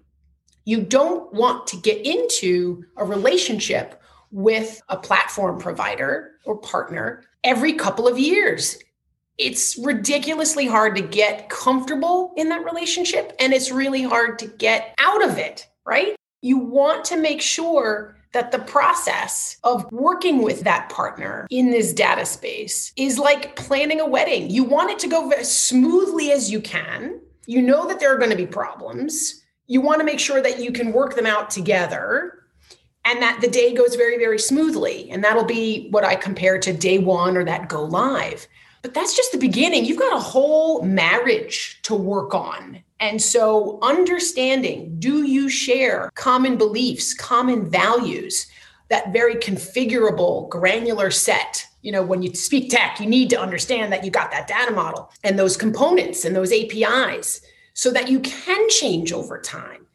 You 0.69 0.83
don't 0.83 1.33
want 1.33 1.67
to 1.69 1.79
get 1.79 2.05
into 2.05 2.85
a 2.99 3.05
relationship 3.07 4.03
with 4.31 4.83
a 4.91 4.99
platform 4.99 5.59
provider 5.59 6.33
or 6.45 6.59
partner 6.59 7.25
every 7.43 7.73
couple 7.73 8.07
of 8.07 8.19
years. 8.19 8.77
It's 9.39 9.79
ridiculously 9.79 10.67
hard 10.67 10.95
to 10.97 11.01
get 11.01 11.49
comfortable 11.49 12.35
in 12.37 12.51
that 12.51 12.67
relationship, 12.67 13.33
and 13.41 13.55
it's 13.55 13.71
really 13.71 14.03
hard 14.03 14.39
to 14.41 14.47
get 14.47 14.95
out 14.99 15.27
of 15.27 15.39
it, 15.39 15.67
right? 15.87 16.15
You 16.43 16.59
want 16.59 17.03
to 17.07 17.17
make 17.17 17.41
sure 17.41 18.19
that 18.35 18.53
the 18.53 18.59
process 18.59 19.57
of 19.65 19.91
working 19.91 20.43
with 20.43 20.65
that 20.65 20.91
partner 20.91 21.47
in 21.51 21.71
this 21.71 21.95
data 21.95 22.27
space 22.27 22.93
is 22.95 23.19
like 23.19 23.57
planning 23.57 24.01
a 24.01 24.07
wedding. 24.07 24.51
You 24.51 24.65
want 24.65 24.91
it 24.91 24.99
to 24.99 25.09
go 25.09 25.31
as 25.31 25.51
smoothly 25.51 26.31
as 26.31 26.51
you 26.51 26.61
can. 26.61 27.23
You 27.47 27.63
know 27.63 27.89
that 27.89 28.01
there 28.01 28.15
are 28.15 28.19
going 28.19 28.33
to 28.33 28.37
be 28.37 28.47
problems. 28.47 29.43
You 29.69 29.81
want 29.81 30.01
to 30.01 30.05
make 30.05 30.19
sure 30.19 30.43
that 30.43 30.59
you 30.59 30.73
can 30.73 30.93
work 30.93 31.15
them 31.15 31.27
out 31.27 31.51
together 31.51 32.43
and 33.05 33.23
that 33.23 33.41
the 33.41 33.49
day 33.49 33.73
goes 33.73 33.95
very, 33.95 34.19
very 34.19 34.41
smoothly. 34.41 35.09
And 35.11 35.23
that'll 35.23 35.45
be 35.45 35.89
what 35.91 36.05
I 36.05 36.17
compare 36.17 36.59
to 36.59 36.73
day 36.73 36.99
one 36.99 37.37
or 37.37 37.45
that 37.45 37.69
go 37.69 37.85
live. 37.85 38.49
But 38.83 38.95
that's 38.95 39.17
just 39.17 39.31
the 39.31 39.39
beginning. 39.39 39.85
You've 39.85 39.99
got 39.99 40.17
a 40.17 40.21
whole 40.21 40.83
marriage 40.83 41.79
to 41.83 41.95
work 41.95 42.35
on 42.35 42.83
and 43.01 43.23
so, 43.23 43.79
understanding 43.81 44.97
do 44.99 45.23
you 45.23 45.49
share 45.49 46.11
common 46.15 46.57
beliefs, 46.57 47.15
common 47.15 47.69
values, 47.71 48.47
that 48.89 49.13
very 49.13 49.37
configurable, 49.37 50.49
granular 50.49 51.11
set? 51.11 51.67
You 51.83 51.93
know, 51.93 52.03
when 52.03 52.23
you 52.23 52.35
speak 52.35 52.71
tech, 52.71 52.99
you 52.99 53.07
need 53.07 53.31
to 53.31 53.41
understand 53.41 53.93
that 53.93 54.05
you 54.05 54.11
got 54.11 54.33
that 54.33 54.49
data 54.49 54.73
model 54.73 55.13
and 55.23 55.39
those 55.39 55.57
components 55.57 56.25
and 56.25 56.35
those 56.35 56.53
APIs 56.53 57.41
so 57.79 57.93
that 57.93 58.09
you 58.09 58.19
can 58.19 58.69
change 58.71 59.13
over 59.13 59.39
time. 59.41 59.87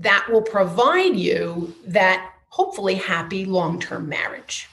That 0.00 0.26
will 0.30 0.42
provide 0.42 1.16
you 1.16 1.74
that 1.86 2.30
hopefully 2.50 2.94
happy 2.94 3.46
long 3.46 3.80
term 3.80 4.06
marriage. 4.06 4.68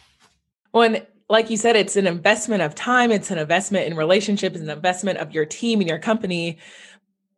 When 0.72 1.06
like 1.30 1.50
you 1.50 1.56
said, 1.56 1.78
it's 1.78 1.96
an 1.96 2.06
investment 2.06 2.62
of 2.62 2.76
time, 2.76 3.12
it's 3.12 3.32
an 3.32 3.38
investment 3.38 3.86
in 3.86 3.96
relationships, 3.96 4.58
it's 4.58 4.64
an 4.64 4.70
investment 4.70 5.20
of 5.20 5.32
your 5.32 5.46
team 5.46 5.80
and 5.80 5.88
your 5.88 6.00
company 6.00 6.58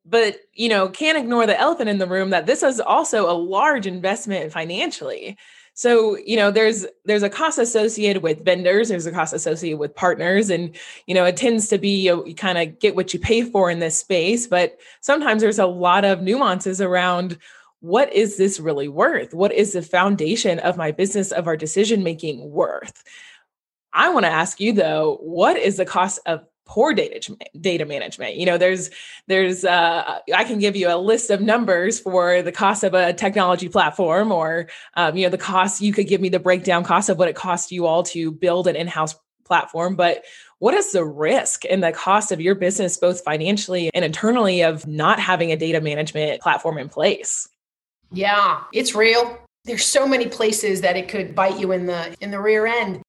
but 0.03 0.37
you 0.53 0.67
know 0.67 0.89
can't 0.89 1.15
ignore 1.17 1.45
the 1.45 1.59
elephant 1.59 1.87
in 1.87 1.99
the 1.99 2.07
room 2.07 2.31
that 2.31 2.47
this 2.47 2.63
is 2.63 2.79
also 2.79 3.29
a 3.29 3.37
large 3.37 3.85
investment 3.85 4.51
financially 4.51 5.37
so 5.73 6.17
you 6.17 6.35
know 6.35 6.51
there's 6.51 6.85
there's 7.05 7.23
a 7.23 7.29
cost 7.29 7.57
associated 7.57 8.21
with 8.21 8.43
vendors 8.43 8.89
there's 8.89 9.05
a 9.05 9.11
cost 9.11 9.33
associated 9.33 9.79
with 9.79 9.95
partners 9.95 10.49
and 10.49 10.75
you 11.07 11.15
know 11.15 11.25
it 11.25 11.37
tends 11.37 11.67
to 11.67 11.77
be 11.77 12.07
you, 12.07 12.25
you 12.25 12.35
kind 12.35 12.57
of 12.57 12.79
get 12.79 12.95
what 12.95 13.13
you 13.13 13.19
pay 13.19 13.41
for 13.41 13.69
in 13.69 13.79
this 13.79 13.97
space 13.97 14.47
but 14.47 14.77
sometimes 14.99 15.41
there's 15.41 15.59
a 15.59 15.65
lot 15.65 16.03
of 16.05 16.21
nuances 16.21 16.81
around 16.81 17.37
what 17.81 18.13
is 18.13 18.37
this 18.37 18.59
really 18.59 18.87
worth? 18.87 19.33
What 19.33 19.51
is 19.51 19.73
the 19.73 19.81
foundation 19.81 20.59
of 20.59 20.77
my 20.77 20.91
business 20.91 21.31
of 21.31 21.47
our 21.47 21.57
decision 21.57 22.03
making 22.03 22.49
worth? 22.51 23.03
I 23.91 24.09
want 24.09 24.25
to 24.25 24.31
ask 24.31 24.59
you 24.59 24.71
though 24.71 25.17
what 25.21 25.57
is 25.57 25.77
the 25.77 25.85
cost 25.85 26.19
of 26.25 26.45
poor 26.71 26.93
data 26.93 27.35
data 27.59 27.85
management. 27.85 28.37
You 28.37 28.45
know 28.45 28.57
there's 28.57 28.89
there's 29.27 29.65
uh, 29.65 30.19
i 30.33 30.43
can 30.45 30.57
give 30.57 30.75
you 30.75 30.89
a 30.89 30.95
list 30.95 31.29
of 31.29 31.41
numbers 31.41 31.99
for 31.99 32.41
the 32.41 32.51
cost 32.51 32.85
of 32.85 32.93
a 32.93 33.11
technology 33.11 33.67
platform 33.67 34.31
or 34.31 34.69
um, 34.95 35.17
you 35.17 35.25
know 35.25 35.29
the 35.29 35.37
cost 35.37 35.81
you 35.81 35.91
could 35.91 36.07
give 36.07 36.21
me 36.21 36.29
the 36.29 36.39
breakdown 36.39 36.85
cost 36.85 37.09
of 37.09 37.17
what 37.17 37.27
it 37.27 37.35
costs 37.35 37.73
you 37.73 37.85
all 37.85 38.03
to 38.03 38.31
build 38.31 38.67
an 38.67 38.77
in-house 38.77 39.15
platform 39.43 39.95
but 39.95 40.23
what 40.59 40.73
is 40.73 40.93
the 40.93 41.03
risk 41.03 41.65
and 41.69 41.83
the 41.83 41.91
cost 41.91 42.31
of 42.31 42.39
your 42.39 42.55
business 42.55 42.95
both 42.95 43.21
financially 43.21 43.89
and 43.93 44.05
internally 44.05 44.63
of 44.63 44.87
not 44.87 45.19
having 45.19 45.51
a 45.51 45.57
data 45.57 45.81
management 45.81 46.41
platform 46.41 46.77
in 46.77 46.87
place? 46.87 47.49
Yeah 48.13 48.61
it's 48.71 48.95
real. 48.95 49.37
There's 49.65 49.85
so 49.85 50.07
many 50.07 50.27
places 50.27 50.79
that 50.81 50.95
it 50.95 51.09
could 51.09 51.35
bite 51.35 51.59
you 51.59 51.73
in 51.73 51.85
the 51.85 52.15
in 52.21 52.31
the 52.31 52.39
rear 52.39 52.65
end 52.65 53.01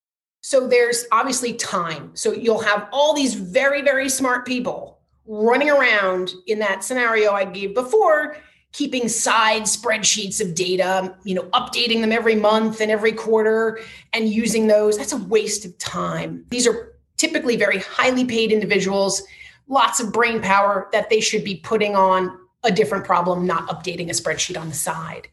so 0.43 0.67
there's 0.67 1.07
obviously 1.13 1.55
time. 1.55 2.11
So 2.15 2.33
you'll 2.33 2.61
have 2.63 2.89
all 2.93 3.15
these 3.15 3.35
very, 3.35 3.81
very 3.81 4.09
smart 4.09 4.45
people 4.45 4.99
running 5.25 5.71
around 5.71 6.33
in 6.49 6.59
that 6.59 6.83
scenario 6.83 7.33
I 7.33 7.45
gave 7.45 7.75
before, 7.75 8.37
keeping 8.73 9.09
side 9.09 9.63
spreadsheets 9.63 10.41
of 10.41 10.55
data, 10.57 11.17
you 11.23 11.37
know, 11.37 11.45
updating 11.51 12.01
them 12.01 12.11
every 12.11 12.35
month 12.35 12.81
and 12.81 12.91
every 12.91 13.13
quarter 13.13 13.79
and 14.13 14.29
using 14.29 14.67
those. 14.67 14.99
That's 14.99 15.13
a 15.13 15.17
waste 15.17 15.65
of 15.65 15.79
time. 15.79 16.45
These 16.51 16.67
are 16.67 16.97
typically 17.19 17.55
very 17.57 17.79
highly 17.79 18.25
paid 18.25 18.51
individuals, 18.51 19.23
lots 19.69 20.01
of 20.01 20.13
brain 20.13 20.43
power 20.43 20.89
that 20.93 21.09
they 21.09 21.21
should 21.21 21.45
be 21.45 21.57
putting 21.57 21.95
on 21.95 22.37
a 22.65 22.73
different 22.73 23.05
problem, 23.05 23.47
not 23.47 23.69
updating 23.69 24.09
a 24.09 24.13
spreadsheet 24.13 24.61
on 24.61 24.69
the 24.69 24.75
side. 24.75 25.29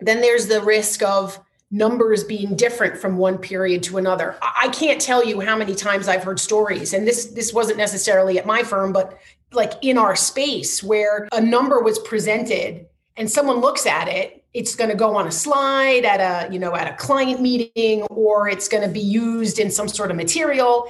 Then 0.00 0.20
there's 0.20 0.48
the 0.48 0.60
risk 0.62 1.02
of 1.04 1.38
numbers 1.70 2.24
being 2.24 2.56
different 2.56 2.96
from 2.96 3.18
one 3.18 3.38
period 3.38 3.82
to 3.82 3.98
another. 3.98 4.36
I 4.40 4.68
can't 4.68 5.00
tell 5.00 5.24
you 5.24 5.40
how 5.40 5.56
many 5.56 5.74
times 5.74 6.08
I've 6.08 6.24
heard 6.24 6.40
stories, 6.40 6.94
and 6.94 7.06
this 7.06 7.26
this 7.26 7.52
wasn't 7.52 7.78
necessarily 7.78 8.38
at 8.38 8.46
my 8.46 8.62
firm, 8.62 8.92
but 8.92 9.18
like 9.52 9.72
in 9.82 9.98
our 9.98 10.16
space 10.16 10.82
where 10.82 11.28
a 11.32 11.40
number 11.40 11.80
was 11.80 11.98
presented 12.00 12.86
and 13.16 13.30
someone 13.30 13.58
looks 13.60 13.86
at 13.86 14.08
it 14.08 14.44
it's 14.54 14.74
going 14.74 14.90
to 14.90 14.96
go 14.96 15.14
on 15.16 15.26
a 15.26 15.32
slide 15.32 16.04
at 16.04 16.20
a 16.20 16.52
you 16.52 16.58
know 16.58 16.74
at 16.74 16.92
a 16.92 16.96
client 16.96 17.40
meeting 17.40 18.02
or 18.04 18.48
it's 18.48 18.68
going 18.68 18.82
to 18.82 18.92
be 18.92 19.00
used 19.00 19.58
in 19.58 19.70
some 19.70 19.88
sort 19.88 20.10
of 20.10 20.16
material 20.16 20.86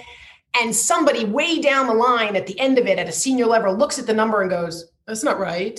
and 0.61 0.75
somebody 0.75 1.25
way 1.25 1.61
down 1.61 1.87
the 1.87 1.95
line 1.95 2.35
at 2.35 2.47
the 2.47 2.59
end 2.59 2.79
of 2.79 2.87
it 2.87 2.99
at 2.99 3.09
a 3.09 3.13
senior 3.13 3.47
level 3.47 3.75
looks 3.75 3.99
at 3.99 4.07
the 4.07 4.15
number 4.15 4.41
and 4.43 4.51
goes 4.51 4.91
that's 5.07 5.25
not 5.25 5.39
right 5.39 5.79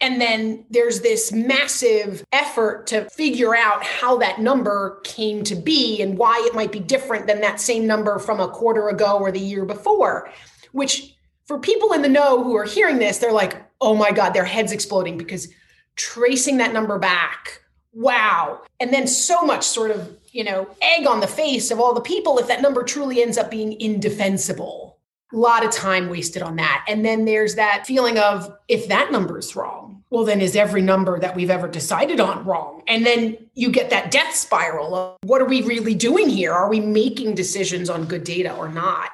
and 0.00 0.20
then 0.20 0.64
there's 0.70 1.00
this 1.00 1.32
massive 1.32 2.24
effort 2.32 2.86
to 2.88 3.08
figure 3.10 3.56
out 3.56 3.82
how 3.84 4.16
that 4.18 4.40
number 4.40 5.00
came 5.02 5.42
to 5.44 5.56
be 5.56 6.00
and 6.00 6.16
why 6.16 6.40
it 6.46 6.54
might 6.54 6.70
be 6.70 6.78
different 6.78 7.26
than 7.26 7.40
that 7.40 7.60
same 7.60 7.86
number 7.86 8.18
from 8.18 8.38
a 8.38 8.48
quarter 8.48 8.88
ago 8.88 9.18
or 9.18 9.32
the 9.32 9.40
year 9.40 9.64
before, 9.64 10.30
which 10.72 11.16
for 11.46 11.58
people 11.58 11.92
in 11.92 12.02
the 12.02 12.08
know 12.08 12.44
who 12.44 12.56
are 12.56 12.64
hearing 12.64 12.98
this, 12.98 13.18
they're 13.18 13.32
like, 13.32 13.60
oh 13.80 13.94
my 13.94 14.12
God, 14.12 14.30
their 14.30 14.44
head's 14.44 14.72
exploding 14.72 15.18
because 15.18 15.48
tracing 15.96 16.58
that 16.58 16.72
number 16.72 16.98
back, 16.98 17.60
wow. 17.92 18.62
And 18.78 18.92
then 18.92 19.08
so 19.08 19.42
much 19.42 19.64
sort 19.66 19.90
of, 19.90 20.16
you 20.30 20.44
know, 20.44 20.68
egg 20.80 21.08
on 21.08 21.18
the 21.18 21.26
face 21.26 21.72
of 21.72 21.80
all 21.80 21.92
the 21.92 22.00
people 22.00 22.38
if 22.38 22.46
that 22.46 22.62
number 22.62 22.84
truly 22.84 23.20
ends 23.20 23.36
up 23.36 23.50
being 23.50 23.80
indefensible 23.80 24.87
a 25.32 25.36
lot 25.36 25.64
of 25.64 25.70
time 25.70 26.08
wasted 26.08 26.42
on 26.42 26.56
that. 26.56 26.84
And 26.88 27.04
then 27.04 27.24
there's 27.24 27.54
that 27.56 27.86
feeling 27.86 28.18
of 28.18 28.50
if 28.68 28.88
that 28.88 29.12
number 29.12 29.38
is 29.38 29.54
wrong, 29.54 30.02
well, 30.10 30.24
then 30.24 30.40
is 30.40 30.56
every 30.56 30.80
number 30.80 31.18
that 31.18 31.36
we've 31.36 31.50
ever 31.50 31.68
decided 31.68 32.18
on 32.18 32.44
wrong? 32.46 32.82
And 32.88 33.04
then 33.04 33.36
you 33.54 33.70
get 33.70 33.90
that 33.90 34.10
death 34.10 34.34
spiral 34.34 34.94
of 34.94 35.16
what 35.22 35.42
are 35.42 35.46
we 35.46 35.62
really 35.62 35.94
doing 35.94 36.30
here? 36.30 36.52
Are 36.52 36.70
we 36.70 36.80
making 36.80 37.34
decisions 37.34 37.90
on 37.90 38.06
good 38.06 38.24
data 38.24 38.54
or 38.56 38.68
not? 38.70 39.10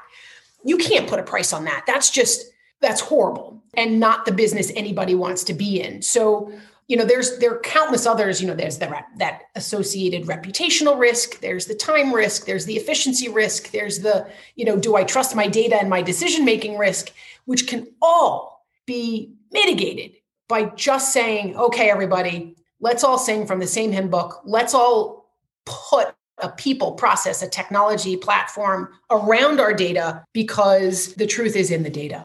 You 0.65 0.77
can't 0.77 1.09
put 1.09 1.19
a 1.19 1.25
price 1.25 1.53
on 1.53 1.65
that. 1.65 1.85
That's 1.87 2.11
just, 2.11 2.47
that's 2.81 3.01
horrible 3.01 3.61
and 3.77 3.99
not 3.99 4.25
the 4.25 4.33
business 4.33 4.71
anybody 4.77 5.17
wants 5.17 5.43
to 5.45 5.55
be 5.55 5.81
in. 5.81 6.01
So 6.01 6.53
you 6.89 6.97
know 6.97 7.05
there's 7.05 7.39
there 7.39 7.55
are 7.55 7.61
countless 7.61 8.07
others 8.07 8.41
you 8.41 8.47
know 8.47 8.55
there's 8.55 8.79
the 8.79 9.05
that 9.19 9.43
associated 9.55 10.27
reputational 10.27 10.99
risk 10.99 11.41
there's 11.41 11.67
the 11.67 11.75
time 11.75 12.15
risk 12.15 12.47
there's 12.47 12.67
the 12.67 12.77
efficiency 12.77 13.29
risk 13.29 13.71
there's 13.71 14.01
the 14.01 14.27
you 14.55 14.65
know 14.65 14.79
do 14.79 14.97
i 14.97 15.05
trust 15.05 15.35
my 15.35 15.47
data 15.47 15.77
and 15.77 15.89
my 15.89 16.03
decision 16.03 16.45
making 16.45 16.77
risk 16.77 17.11
which 17.47 17.67
can 17.67 17.87
all 18.03 18.67
be 18.87 19.33
mitigated 19.51 20.13
by 20.49 20.65
just 20.65 21.13
saying 21.13 21.57
okay 21.57 21.89
everybody 21.89 22.55
let's 22.85 23.03
all 23.03 23.19
sing 23.19 23.47
from 23.47 23.59
the 23.59 23.67
same 23.67 23.91
hymn 23.91 24.11
book. 24.11 24.43
Let's 24.45 24.75
all 24.75 25.31
put 25.65 26.15
a 26.39 26.51
people 26.51 26.93
process 26.93 27.43
a 27.43 27.49
technology 27.49 28.17
platform 28.17 28.91
around 29.11 29.59
our 29.59 29.73
data 29.73 30.23
because 30.33 31.15
the 31.15 31.27
truth 31.27 31.57
is 31.57 31.71
in 31.71 31.83
the 31.83 31.91
data 31.91 32.23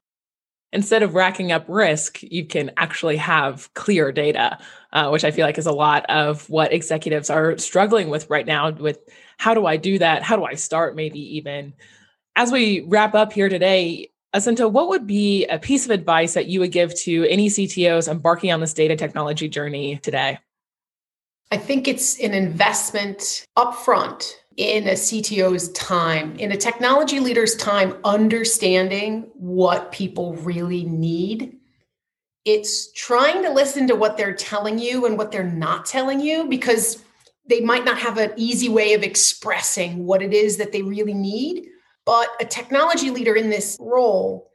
instead 0.72 1.04
of 1.04 1.16
racking 1.16 1.52
up 1.52 1.66
risk, 1.68 2.22
you 2.22 2.46
can 2.46 2.72
actually 2.78 3.18
have 3.18 3.74
clear 3.74 4.12
data, 4.12 4.58
uh, 4.94 5.10
which 5.10 5.24
I 5.24 5.32
feel 5.32 5.46
like 5.46 5.58
is 5.58 5.66
a 5.66 5.72
lot 5.72 6.06
of 6.10 6.50
what 6.50 6.74
executives 6.74 7.30
are 7.30 7.58
struggling 7.58 8.10
with 8.10 8.30
right 8.30 8.46
now 8.46 8.72
with 8.72 9.00
how 9.38 9.54
do 9.54 9.66
I 9.66 9.78
do 9.78 9.98
that? 10.00 10.24
How 10.24 10.36
do 10.36 10.44
I 10.44 10.56
start, 10.56 10.96
maybe 10.96 11.38
even? 11.38 11.74
As 12.36 12.52
we 12.52 12.82
wrap 12.88 13.16
up 13.16 13.34
here 13.34 13.50
today, 13.50 14.12
Assunta, 14.36 14.72
what 14.72 14.90
would 14.90 15.08
be 15.08 15.46
a 15.48 15.58
piece 15.58 15.86
of 15.86 15.92
advice 15.92 16.36
that 16.36 16.48
you 16.48 16.60
would 16.60 16.72
give 16.72 16.94
to 17.02 17.26
any 17.26 17.50
CTOs 17.50 18.08
embarking 18.08 18.52
on 18.52 18.60
this 18.60 18.74
data 18.74 18.96
technology 18.96 19.50
journey 19.50 19.98
today? 19.98 20.38
I 21.52 21.58
think 21.58 21.88
it's 21.88 22.20
an 22.20 22.36
investment 22.36 23.48
upfront 23.58 24.34
in 24.60 24.90
a 24.90 24.92
CTO's 24.92 25.72
time, 25.72 26.36
in 26.36 26.52
a 26.52 26.58
technology 26.58 27.22
leader's 27.22 27.56
time, 27.56 27.96
understanding 28.04 29.22
what 29.36 29.94
people 29.94 30.34
really 30.34 30.84
need. 30.84 31.56
It's 32.44 32.92
trying 32.92 33.42
to 33.44 33.54
listen 33.54 33.88
to 33.88 33.96
what 33.96 34.18
they're 34.18 34.34
telling 34.34 34.78
you 34.78 35.06
and 35.06 35.18
what 35.18 35.32
they're 35.32 35.46
not 35.46 35.86
telling 35.86 36.20
you 36.20 36.50
because 36.50 37.02
they 37.48 37.62
might 37.62 37.86
not 37.86 38.00
have 38.00 38.18
an 38.18 38.34
easy 38.36 38.68
way 38.68 38.94
of 38.94 39.02
expressing 39.02 40.06
what 40.06 40.22
it 40.22 40.34
is 40.34 40.58
that 40.58 40.74
they 40.74 40.82
really 40.82 41.14
need. 41.14 41.68
But 42.06 42.28
a 42.42 42.46
technology 42.46 43.12
leader 43.12 43.36
in 43.36 43.50
this 43.50 43.78
role 43.80 44.52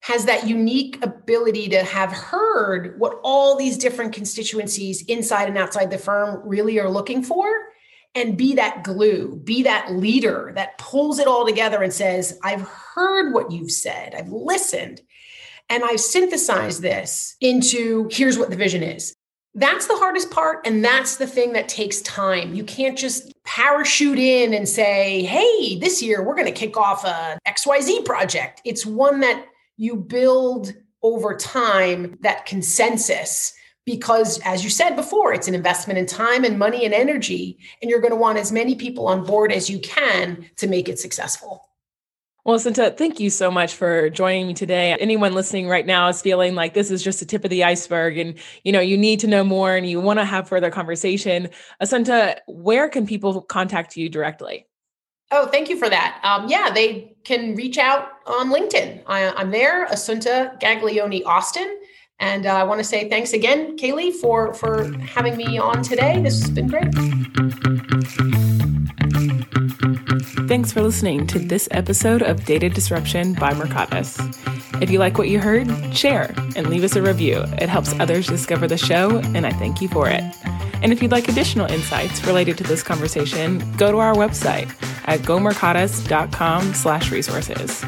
has 0.00 0.24
that 0.24 0.48
unique 0.48 0.98
ability 1.04 1.68
to 1.68 1.84
have 1.84 2.10
heard 2.10 2.98
what 2.98 3.20
all 3.22 3.58
these 3.58 3.76
different 3.76 4.14
constituencies 4.14 5.02
inside 5.02 5.48
and 5.48 5.58
outside 5.58 5.90
the 5.90 5.98
firm 5.98 6.40
really 6.42 6.80
are 6.80 6.88
looking 6.88 7.22
for 7.22 7.66
and 8.14 8.36
be 8.36 8.54
that 8.54 8.84
glue, 8.84 9.40
be 9.42 9.62
that 9.62 9.92
leader 9.92 10.52
that 10.54 10.76
pulls 10.78 11.18
it 11.18 11.26
all 11.26 11.46
together 11.46 11.82
and 11.82 11.92
says, 11.92 12.38
I've 12.42 12.62
heard 12.62 13.32
what 13.32 13.50
you've 13.50 13.70
said, 13.70 14.14
I've 14.14 14.28
listened, 14.28 15.00
and 15.70 15.82
I've 15.84 16.00
synthesized 16.00 16.82
this 16.82 17.36
into 17.40 18.08
here's 18.10 18.38
what 18.38 18.50
the 18.50 18.56
vision 18.56 18.82
is. 18.82 19.14
That's 19.54 19.86
the 19.86 19.96
hardest 19.96 20.30
part. 20.30 20.66
And 20.66 20.84
that's 20.84 21.16
the 21.16 21.26
thing 21.26 21.52
that 21.52 21.68
takes 21.68 22.00
time. 22.02 22.54
You 22.54 22.64
can't 22.64 22.96
just 22.96 23.32
parachute 23.44 24.18
in 24.18 24.54
and 24.54 24.68
say, 24.68 25.24
hey, 25.24 25.78
this 25.78 26.02
year 26.02 26.22
we're 26.22 26.34
going 26.34 26.46
to 26.46 26.52
kick 26.52 26.76
off 26.76 27.04
a 27.04 27.38
XYZ 27.46 28.04
project. 28.04 28.62
It's 28.64 28.86
one 28.86 29.20
that 29.20 29.44
you 29.76 29.96
build 29.96 30.74
over 31.02 31.36
time, 31.36 32.18
that 32.22 32.46
consensus 32.46 33.52
because 33.84 34.40
as 34.44 34.62
you 34.62 34.70
said 34.70 34.94
before 34.94 35.32
it's 35.32 35.48
an 35.48 35.54
investment 35.54 35.98
in 35.98 36.06
time 36.06 36.44
and 36.44 36.58
money 36.58 36.84
and 36.84 36.94
energy 36.94 37.58
and 37.80 37.90
you're 37.90 38.00
going 38.00 38.12
to 38.12 38.16
want 38.16 38.38
as 38.38 38.52
many 38.52 38.74
people 38.74 39.06
on 39.06 39.24
board 39.24 39.52
as 39.52 39.68
you 39.68 39.78
can 39.80 40.44
to 40.56 40.66
make 40.66 40.88
it 40.88 40.98
successful 40.98 41.68
well, 42.44 42.58
Assunta, 42.58 42.96
thank 42.96 43.20
you 43.20 43.30
so 43.30 43.52
much 43.52 43.76
for 43.76 44.10
joining 44.10 44.48
me 44.48 44.54
today. 44.54 44.96
Anyone 44.98 45.32
listening 45.32 45.68
right 45.68 45.86
now 45.86 46.08
is 46.08 46.20
feeling 46.20 46.56
like 46.56 46.74
this 46.74 46.90
is 46.90 47.00
just 47.00 47.20
the 47.20 47.24
tip 47.24 47.44
of 47.44 47.50
the 47.50 47.62
iceberg 47.62 48.18
and 48.18 48.34
you 48.64 48.72
know, 48.72 48.80
you 48.80 48.98
need 48.98 49.20
to 49.20 49.28
know 49.28 49.44
more 49.44 49.76
and 49.76 49.88
you 49.88 50.00
want 50.00 50.18
to 50.18 50.24
have 50.24 50.48
further 50.48 50.68
conversation. 50.68 51.48
Assunta, 51.80 52.38
where 52.48 52.88
can 52.88 53.06
people 53.06 53.42
contact 53.42 53.96
you 53.96 54.08
directly? 54.08 54.66
Oh, 55.30 55.46
thank 55.46 55.70
you 55.70 55.78
for 55.78 55.88
that. 55.88 56.20
Um, 56.24 56.48
yeah, 56.48 56.70
they 56.70 57.14
can 57.22 57.54
reach 57.54 57.78
out 57.78 58.08
on 58.26 58.50
LinkedIn. 58.50 59.02
I, 59.06 59.40
am 59.40 59.52
there, 59.52 59.86
Assunta 59.86 60.60
Gaglione 60.60 61.24
Austin. 61.24 61.80
And 62.18 62.46
uh, 62.46 62.54
I 62.54 62.62
want 62.62 62.78
to 62.78 62.84
say 62.84 63.08
thanks 63.08 63.32
again, 63.32 63.76
Kaylee, 63.76 64.12
for, 64.12 64.54
for 64.54 64.92
having 64.98 65.36
me 65.36 65.58
on 65.58 65.82
today. 65.82 66.20
This 66.22 66.40
has 66.40 66.50
been 66.50 66.68
great. 66.68 66.92
Thanks 70.48 70.70
for 70.72 70.82
listening 70.82 71.26
to 71.28 71.38
this 71.38 71.68
episode 71.70 72.22
of 72.22 72.44
Data 72.44 72.68
Disruption 72.68 73.34
by 73.34 73.54
Mercatus. 73.54 74.20
If 74.82 74.90
you 74.90 74.98
like 74.98 75.16
what 75.16 75.28
you 75.28 75.38
heard, 75.38 75.96
share 75.96 76.34
and 76.56 76.68
leave 76.68 76.84
us 76.84 76.96
a 76.96 77.02
review. 77.02 77.44
It 77.58 77.68
helps 77.68 77.92
others 78.00 78.26
discover 78.26 78.66
the 78.66 78.76
show, 78.76 79.18
and 79.18 79.46
I 79.46 79.50
thank 79.50 79.80
you 79.80 79.88
for 79.88 80.08
it. 80.08 80.22
And 80.82 80.92
if 80.92 81.00
you'd 81.00 81.12
like 81.12 81.28
additional 81.28 81.70
insights 81.70 82.24
related 82.26 82.58
to 82.58 82.64
this 82.64 82.82
conversation, 82.82 83.58
go 83.76 83.92
to 83.92 83.98
our 83.98 84.14
website 84.14 84.68
at 85.06 85.20
gomercatus.com 85.20 86.74
slash 86.74 87.10
resources. 87.10 87.84